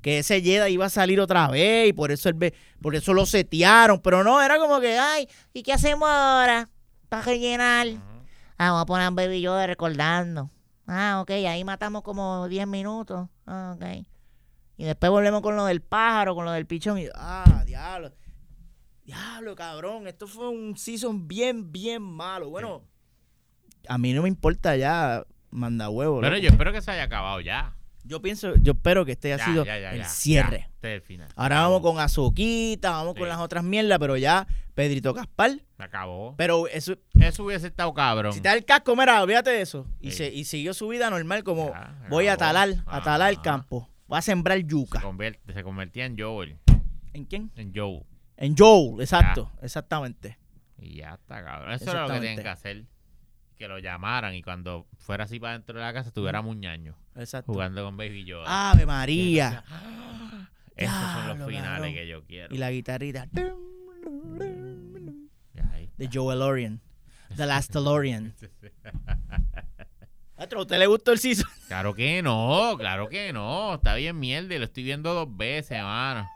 [0.00, 3.26] Que ese Jedi iba a salir otra vez y por eso el por eso lo
[3.26, 4.00] setearon.
[4.00, 6.70] Pero no, era como que, ay, ¿Y qué hacemos ahora?
[7.10, 7.86] Para rellenar.
[8.56, 10.50] Ah, vamos a poner a Baby Yoda recordando.
[10.86, 13.28] Ah, ok, ahí matamos como 10 minutos.
[13.46, 14.06] Ah, ok.
[14.76, 16.98] Y después volvemos con lo del pájaro, con lo del pichón.
[16.98, 18.12] Y, Ah, diablo.
[19.04, 20.06] Diablo, cabrón.
[20.06, 22.48] Esto fue un season bien, bien malo.
[22.48, 22.84] Bueno,
[23.88, 26.20] a mí no me importa ya manda huevo.
[26.20, 26.42] Pero loco.
[26.42, 27.74] yo espero que se haya acabado ya.
[28.10, 30.68] Yo pienso, yo espero que este haya Ya, sido ya, ya, el cierre.
[30.74, 31.28] Este es el final.
[31.36, 35.52] Ahora vamos con Azuquita, vamos con las otras mierdas, pero ya Pedrito Caspar.
[35.76, 36.34] Se acabó.
[36.36, 38.32] Pero eso, Eso hubiese estado cabrón.
[38.32, 39.86] si te da el casco, mira, olvídate de eso.
[40.00, 43.30] Y, se, y siguió su vida normal como Ya, se voy a talar, a talar
[43.30, 43.88] el campo.
[44.08, 45.00] Voy a sembrar Se, yuca.
[45.02, 46.56] convierte- se convertía en Joel.
[47.12, 47.52] ¿En quién?
[47.54, 48.02] En Joe.
[48.36, 50.36] En Joel, exacto, exactamente.
[50.78, 51.72] Y ya está, cabrón.
[51.74, 52.84] Eso era lo que tenían que hacer.
[53.60, 56.96] Que lo llamaran y cuando fuera así para dentro de la casa estuviera muñaño.
[57.14, 57.52] Exacto.
[57.52, 58.70] Jugando con Baby Yoda.
[58.70, 59.62] Ave María.
[60.74, 61.92] Esos son los finales cabrón.
[61.92, 62.54] que yo quiero.
[62.54, 63.26] Y la guitarrita.
[63.26, 63.52] De
[65.98, 66.10] está.
[66.10, 66.80] Joel Orion.
[67.36, 68.34] The Last DeLorean.
[70.38, 71.50] ¿a usted le gustó el season?
[71.68, 73.74] Claro que no, claro que no.
[73.74, 76.26] Está bien mierda y lo estoy viendo dos veces, hermano.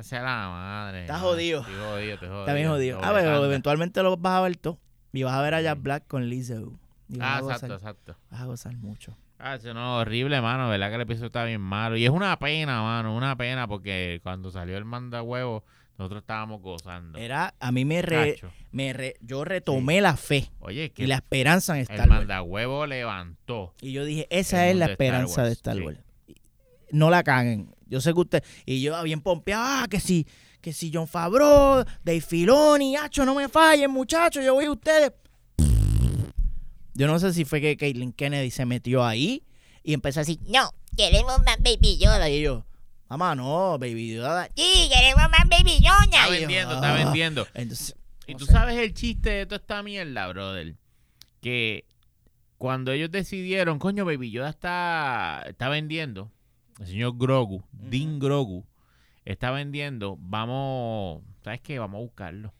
[0.00, 1.02] Sea la madre.
[1.02, 1.60] Está jodido.
[1.60, 2.40] Estoy jodido, estoy jodido.
[2.40, 2.98] Está bien jodido.
[3.02, 3.46] Ah, pero tanda.
[3.46, 4.78] eventualmente lo vas a ver todo.
[5.16, 6.72] Y vas a ver a Jack Black con Lizzo.
[7.08, 8.16] Y vas, Ah, a gozar, exacto, exacto.
[8.30, 9.16] vas a gozar mucho.
[9.38, 10.68] Ah, eso no, horrible, mano.
[10.68, 11.96] ¿Verdad que el episodio está bien malo?
[11.96, 13.14] Y es una pena, mano.
[13.16, 15.62] Una pena porque cuando salió el manda huevo,
[15.98, 17.18] nosotros estábamos gozando.
[17.18, 18.40] Era, a mí me, re-
[18.72, 22.08] me re- yo retomé la fe Oye, que y la esperanza en el Star Wars.
[22.20, 23.74] manda huevo levantó.
[23.80, 25.82] Y yo dije, esa el es la mundo de Star esperanza de Wars, Star sí.
[25.82, 25.98] Wars.
[26.90, 27.74] No la caguen.
[27.86, 28.44] Yo sé que usted.
[28.64, 30.26] Y yo bien pompeado, ah, que si,
[30.66, 35.12] que si John Favreau, Dave Filoni, hacho, no me fallen, muchachos, yo voy a ustedes.
[36.92, 39.44] Yo no sé si fue que Caitlyn Kennedy se metió ahí
[39.84, 40.40] y empezó así.
[40.48, 42.28] No, queremos más Baby Yoda.
[42.28, 42.66] Y yo,
[43.08, 44.50] mamá, no, baby Yoda.
[44.56, 46.02] Sí, queremos más Baby Yoda.
[46.02, 46.74] Está vendiendo, ah.
[46.74, 47.46] está vendiendo.
[47.54, 47.94] Entonces,
[48.26, 48.52] Y tú sé.
[48.52, 50.74] sabes el chiste de toda esta mierda, brother.
[51.40, 51.84] Que
[52.58, 56.32] cuando ellos decidieron, coño, Baby Yoda está, está vendiendo.
[56.80, 58.66] El señor Grogu, Dean Grogu,
[59.26, 60.16] está vendiendo.
[60.20, 61.78] Vamos, ¿sabes qué?
[61.78, 62.54] Vamos a buscarlo.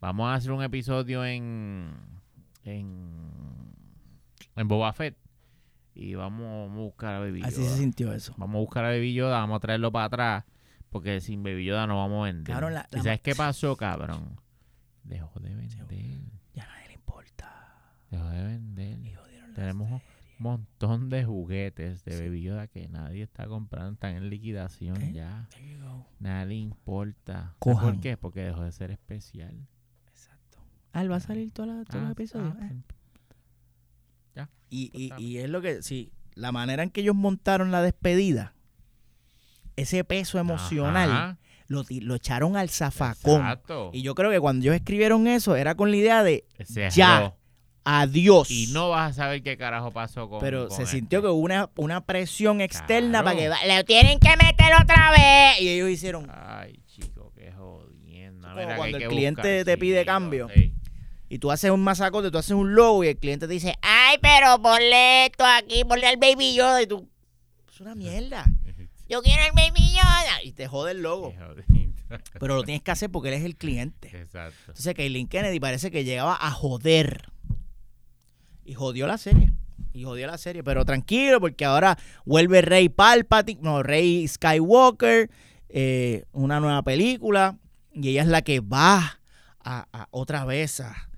[0.00, 1.94] Vamos a hacer un episodio en,
[2.64, 3.74] en,
[4.56, 5.16] en Boba Fett.
[5.94, 7.70] Y vamos, vamos a buscar a Baby así Yoda.
[7.70, 8.34] se sintió eso.
[8.38, 10.44] Vamos a buscar a Baby Yoda, vamos a traerlo para atrás.
[10.90, 12.70] Porque sin Baby Yoda no vamos a vender.
[12.72, 14.38] La- ¿Y sabes qué pasó, cabrón?
[15.04, 16.20] Dejó de vender.
[16.54, 17.74] Ya a nadie le importa.
[18.10, 18.98] Dejó de vender.
[19.00, 19.14] Y
[19.54, 20.00] Tenemos.
[20.42, 22.22] Montón de juguetes de Sí.
[22.24, 23.92] Baby Yoda que nadie está comprando.
[23.92, 25.48] Están en liquidación ya.
[26.18, 27.32] Nadie importa.
[27.34, 27.92] ¿Sabes Cojan.
[27.94, 28.16] ¿Por qué?
[28.16, 29.66] Porque dejó de ser especial.
[30.08, 30.58] Exacto.
[30.92, 32.54] Ah, él va a salir todos los Ah, episodios.
[32.60, 32.82] ah, Eh.
[34.34, 34.50] Ya.
[34.70, 35.22] Y, y, Cortamos.
[35.30, 38.54] y es lo que, sí, la manera en que ellos montaron la despedida,
[39.76, 43.40] ese peso emocional, Ajá, lo, ti- lo echaron al zafacón.
[43.42, 43.90] Exacto.
[43.92, 46.44] Y yo creo que cuando ellos escribieron eso, era con la idea de
[46.94, 47.34] ya.
[47.84, 48.50] Adiós.
[48.50, 50.96] Y no vas a saber qué carajo pasó con Pero con se este.
[50.96, 53.36] sintió que hubo una, una presión externa Claro.
[53.38, 55.60] para que le tienen que meter otra vez.
[55.60, 56.28] Y ellos hicieron.
[56.32, 58.48] Ay, chico, qué jodienda.
[58.50, 60.48] Como Mira, cuando el que cliente buscar, te pide sí, cambio.
[60.54, 60.74] sí.
[61.28, 64.18] Y tú haces un masacote, tú haces un logo y el cliente te dice, Ay,
[64.20, 66.82] pero ponle esto aquí, ponle al Baby Yoda.
[66.82, 67.08] y tú,
[67.72, 68.44] es una mierda.
[69.08, 70.42] Yo quiero el Baby Yoda.
[70.44, 71.34] Y te jode el logo.
[72.38, 74.08] Pero lo tienes que hacer porque él es el cliente.
[74.14, 74.54] Exacto.
[74.68, 77.30] Entonces, Kaylin Kennedy parece que llegaba a joder.
[78.64, 79.52] Y jodió la serie.
[79.92, 80.62] Y jodió la serie.
[80.62, 85.30] Pero tranquilo, porque ahora vuelve Rey Palpatine, no, Rey Skywalker,
[85.68, 87.58] eh, una nueva película.
[87.92, 89.20] Y ella es la que va
[89.60, 91.08] a, a otra vez a,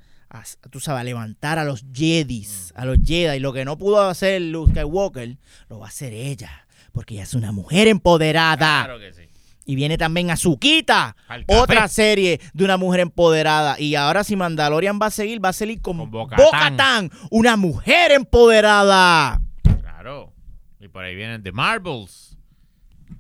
[0.70, 3.36] tú sabes, a levantar a los Jedis, a los Jedi.
[3.36, 5.36] Y lo que no pudo hacer Luke Skywalker,
[5.68, 6.66] lo va a hacer ella.
[6.92, 8.84] Porque ella es una mujer empoderada.
[8.84, 9.24] Claro que sí.
[9.66, 13.80] Y viene también Azuquita, otra serie de una mujer empoderada.
[13.80, 16.10] Y ahora si Mandalorian va a seguir, va a seguir con, Con.
[16.10, 19.40] Bo-Katan, una mujer empoderada.
[19.80, 20.32] Claro.
[20.80, 22.36] Y por ahí vienen The Marbles.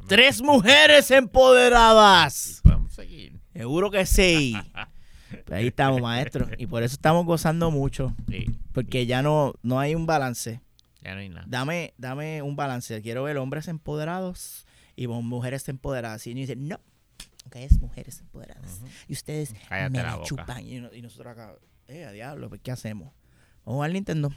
[0.06, 2.60] Tres mujeres empoderadas.
[2.62, 3.40] Podemos seguir.
[3.54, 4.54] Seguro que sí.
[5.50, 6.48] Ahí estamos, maestro.
[6.58, 8.14] Y por eso estamos gozando mucho.
[8.28, 8.46] Sí.
[8.72, 10.60] Porque ya no, no hay un balance.
[11.02, 11.44] Ya no hay nada.
[11.48, 13.00] Dame, dame un balance.
[13.02, 14.64] Quiero ver hombres empoderados
[14.96, 16.26] y mujeres empoderadas.
[16.26, 16.80] Y uno dice, no.
[17.44, 18.80] Ustedes, mujeres empoderadas.
[19.08, 20.26] Y ustedes Cállate me la la boca.
[20.28, 20.66] chupan.
[20.66, 21.54] Y, no- y nosotros acá,
[21.88, 23.12] eh, a diablo, pues, ¿qué hacemos?
[23.64, 24.32] Vamos a jugar Nintendo.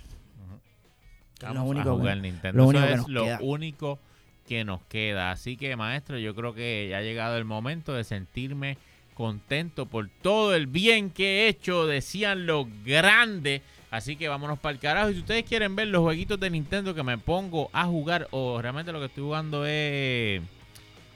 [1.42, 2.58] Lo a único jugar que- Nintendo.
[2.64, 3.40] lo Eso que es nos lo queda.
[3.42, 4.00] único
[4.48, 5.32] que nos queda.
[5.32, 8.78] Así que, maestro, yo creo que ya ha llegado el momento de sentirme
[9.14, 11.86] contento por todo el bien que he hecho.
[11.86, 13.62] Decían lo grande.
[13.90, 15.10] Así que vámonos para el carajo.
[15.10, 18.62] Y si ustedes quieren ver los jueguitos de Nintendo que me pongo a jugar, o
[18.62, 20.42] realmente lo que estoy jugando es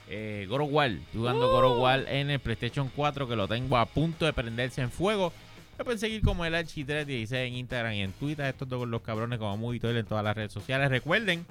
[0.08, 0.90] eh, God of War.
[0.90, 4.32] Estoy jugando God of War en el PlayStation 4, que lo tengo a punto de
[4.32, 5.32] prenderse en fuego.
[5.78, 8.46] Me pueden seguir como el Archi316 en Instagram y en Twitter.
[8.46, 10.88] Estos dos los cabrones como Movie Toilet en todas las redes sociales.
[10.90, 11.44] Recuerden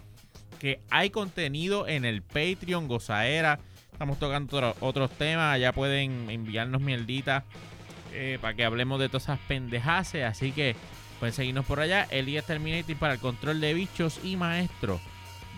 [0.60, 3.60] que hay contenido en el Patreon, Gozaera.
[3.92, 5.60] Estamos tocando otro- otros temas.
[5.60, 7.44] Ya pueden enviarnos mierditas
[8.14, 10.24] eh, para que hablemos de todas esas pendejaces.
[10.24, 10.76] Así que
[11.22, 12.08] pueden seguirnos por allá.
[12.10, 15.00] Elías Terminator para el control de bichos y maestro.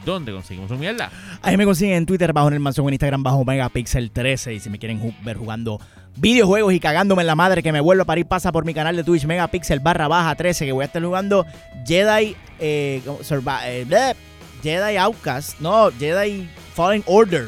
[0.04, 1.10] ¿Dónde conseguimos su mierda?
[1.42, 4.56] Ahí me consiguen en Twitter bajo en el mansión, en Instagram bajo Megapixel 13.
[4.56, 5.80] Y si me quieren ver jugando
[6.18, 8.98] videojuegos y cagándome en la madre que me vuelvo a parir, pasa por mi canal
[8.98, 10.66] de Twitch Megapixel barra baja 13.
[10.66, 11.46] Que voy a estar jugando
[11.88, 14.14] Jedi, eh, eh,
[14.62, 15.62] Jedi Outcast.
[15.62, 17.48] No, Jedi Fallen Order.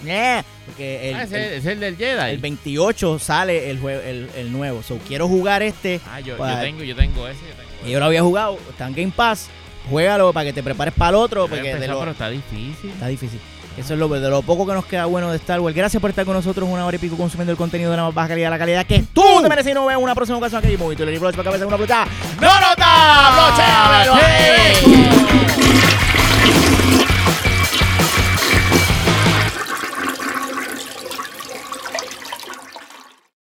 [0.00, 2.30] Porque ah, el, es, el, del Jedi.
[2.30, 4.82] El 28 sale el, juego, el, nuevo.
[4.82, 6.00] So, quiero jugar este.
[6.10, 7.40] Ah, yo, yo, tengo, yo tengo ese.
[7.84, 8.58] Yo, yo lo había jugado.
[8.70, 9.48] Está en Game Pass.
[9.88, 11.48] Juégalo para que te prepares para el otro.
[11.48, 12.90] Pero está difícil.
[12.90, 13.40] Está difícil.
[13.76, 15.74] Eso es lo, de lo poco que nos queda bueno de Star Wars.
[15.74, 18.14] Gracias por estar con nosotros una hora y pico consumiendo el contenido de la más
[18.14, 19.42] baja calidad, la calidad que tú uh.
[19.42, 20.76] te mereces y nos vemos en una próxima ocasión aquí.
[20.76, 22.06] Muy Tuler y Broch, para cabeza una bruta.
[22.40, 22.84] ¡No nota!
[22.84, 24.06] Ah,